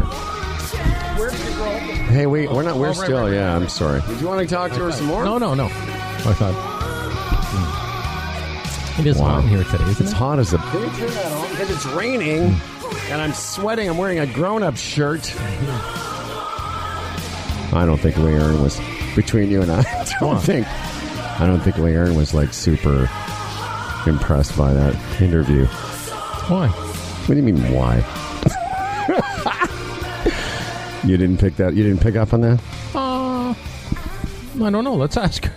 Hey, 2.09 2.25
we 2.25 2.47
we're 2.47 2.63
not. 2.63 2.75
We're 2.77 2.88
Oh, 2.88 2.89
right, 2.89 2.95
still. 2.97 3.21
right, 3.21 3.33
yeah, 3.33 3.55
I'm 3.55 3.69
sorry. 3.69 4.01
Did 4.07 4.19
you 4.21 4.27
want 4.27 4.47
to 4.47 4.53
talk 4.53 4.71
to 4.73 4.79
her 4.79 4.91
some 4.91 5.05
more? 5.05 5.23
No, 5.23 5.38
no, 5.38 5.53
no. 5.53 5.65
I 5.65 5.69
thought. 6.33 6.72
It 8.99 9.08
is 9.08 9.17
Wow. 9.17 9.27
hot 9.29 9.43
in 9.43 9.49
here 9.49 9.63
today, 9.63 9.84
isn't 9.89 10.03
It's 10.06 10.12
it? 10.12 10.15
hot 10.17 10.38
as 10.39 10.53
a 10.53 10.58
bitch 10.58 11.49
because 11.49 11.69
it's 11.69 11.86
raining 11.88 12.56
and 13.10 13.21
I'm 13.21 13.34
sweating. 13.34 13.89
I'm 13.89 13.97
wearing 13.97 14.19
a 14.19 14.27
grown-up 14.27 14.77
shirt. 14.77 15.34
I 17.75 17.84
don't 17.88 17.97
think 17.99 18.17
Lee 18.17 18.34
Aaron 18.34 18.62
was 18.62 18.79
between 19.15 19.49
you 19.49 19.62
and 19.63 19.71
I. 19.71 19.79
I 19.82 20.06
don't 20.19 20.39
think. 20.39 20.67
I 21.39 21.47
don't 21.47 21.60
think 21.62 21.77
Lee 21.79 21.93
Aaron 21.93 22.15
was 22.15 22.34
like 22.36 22.53
super 22.53 23.10
impressed 24.06 24.56
by 24.56 24.73
that 24.73 24.95
interview. 25.21 25.65
Why? 26.47 26.67
What 26.67 27.29
do 27.29 27.36
you 27.36 27.41
mean 27.41 27.58
why? 27.73 27.97
you 31.03 31.17
didn't 31.17 31.39
pick 31.39 31.56
that. 31.56 31.73
You 31.73 31.82
didn't 31.84 32.01
pick 32.01 32.15
up 32.15 32.32
on 32.34 32.41
that. 32.41 32.60
Uh, 32.93 33.56
I 34.63 34.69
don't 34.69 34.84
know. 34.84 34.93
Let's 34.93 35.17
ask. 35.17 35.49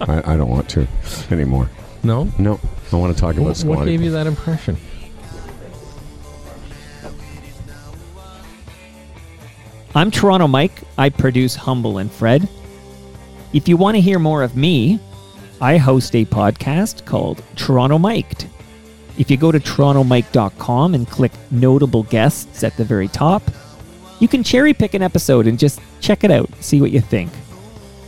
I, 0.00 0.32
I 0.32 0.36
don't 0.38 0.48
want 0.48 0.70
to 0.70 0.86
anymore. 1.30 1.68
No? 2.02 2.30
No, 2.38 2.58
I 2.92 2.96
want 2.96 3.14
to 3.14 3.20
talk 3.20 3.34
about 3.34 3.44
What, 3.46 3.56
squatting. 3.56 3.78
what 3.80 3.86
gave 3.86 4.00
you 4.02 4.10
that 4.12 4.26
impression? 4.26 4.76
I'm 9.94 10.10
Toronto 10.10 10.46
Mike. 10.46 10.82
I 10.96 11.08
produce 11.10 11.54
Humble 11.54 11.98
and 11.98 12.10
Fred. 12.10 12.48
If 13.52 13.68
you 13.68 13.76
want 13.76 13.96
to 13.96 14.00
hear 14.00 14.18
more 14.18 14.42
of 14.42 14.56
me, 14.56 15.00
I 15.60 15.76
host 15.76 16.14
a 16.14 16.24
podcast 16.24 17.04
called 17.04 17.42
Toronto 17.56 17.98
Miked. 17.98 18.46
If 19.18 19.30
you 19.30 19.36
go 19.36 19.50
to 19.52 19.58
torontomike.com 19.58 20.94
and 20.94 21.06
click 21.08 21.32
notable 21.50 22.04
guests 22.04 22.62
at 22.62 22.76
the 22.76 22.84
very 22.84 23.08
top, 23.08 23.42
you 24.20 24.28
can 24.28 24.44
cherry 24.44 24.72
pick 24.72 24.94
an 24.94 25.02
episode 25.02 25.46
and 25.46 25.58
just 25.58 25.80
check 26.00 26.24
it 26.24 26.30
out, 26.30 26.48
see 26.60 26.80
what 26.80 26.92
you 26.92 27.00
think. 27.00 27.30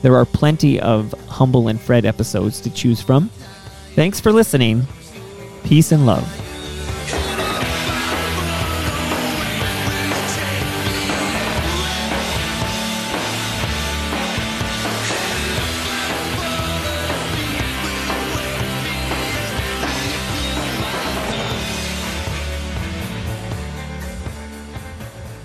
There 0.03 0.15
are 0.17 0.25
plenty 0.25 0.81
of 0.81 1.13
Humble 1.29 1.69
and 1.69 1.81
Fred 1.81 2.05
episodes 2.07 2.61
to 2.61 2.71
choose 2.71 3.03
from. 3.03 3.31
Thanks 3.95 4.21
for 4.21 4.33
listening. 4.33 4.87
Peace 5.65 5.93
and 5.93 6.07
love. 6.07 6.27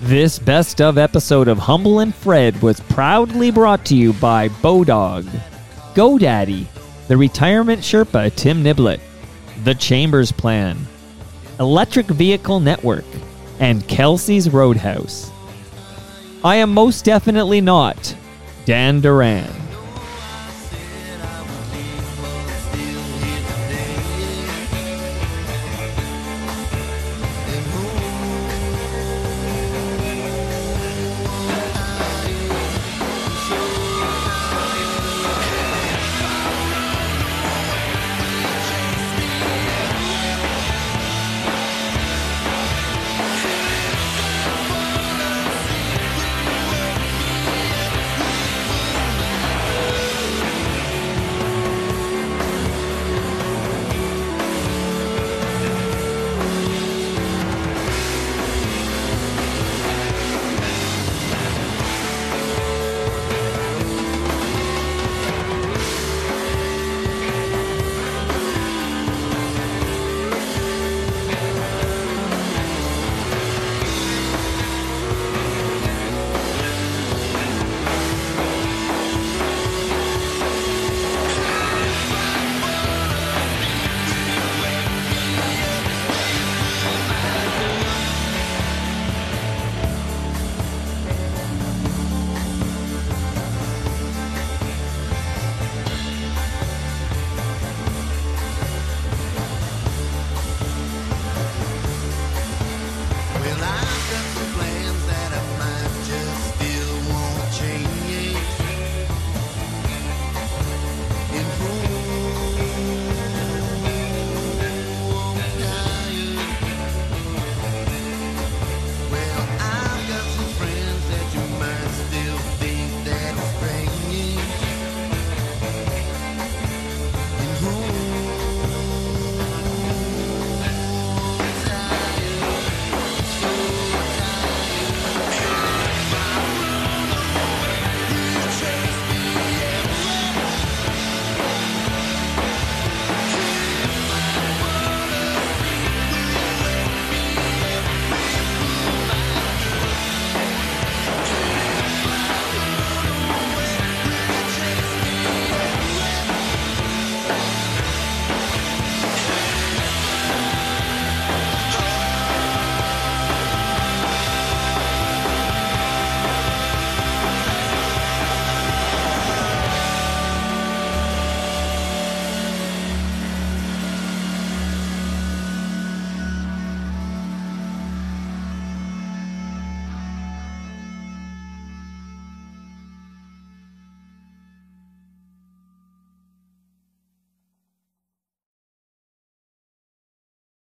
This 0.00 0.38
best 0.38 0.80
of 0.80 0.96
episode 0.96 1.48
of 1.48 1.58
Humble 1.58 1.98
and 1.98 2.14
Fred 2.14 2.62
was 2.62 2.80
proudly 2.80 3.50
brought 3.50 3.84
to 3.84 3.94
you 3.94 4.14
by 4.14 4.48
Bodog, 4.48 5.24
GoDaddy, 5.94 6.64
the 7.08 7.16
Retirement 7.16 7.80
Sherpa 7.80 8.34
Tim 8.36 8.62
Niblett, 8.62 9.00
The 9.64 9.74
Chambers 9.74 10.30
Plan, 10.30 10.76
Electric 11.58 12.06
Vehicle 12.06 12.60
Network, 12.60 13.06
and 13.58 13.86
Kelsey's 13.88 14.50
Roadhouse. 14.50 15.30
I 16.44 16.56
am 16.56 16.72
most 16.72 17.04
definitely 17.06 17.62
not 17.62 18.14
Dan 18.66 19.00
Duran. 19.00 19.57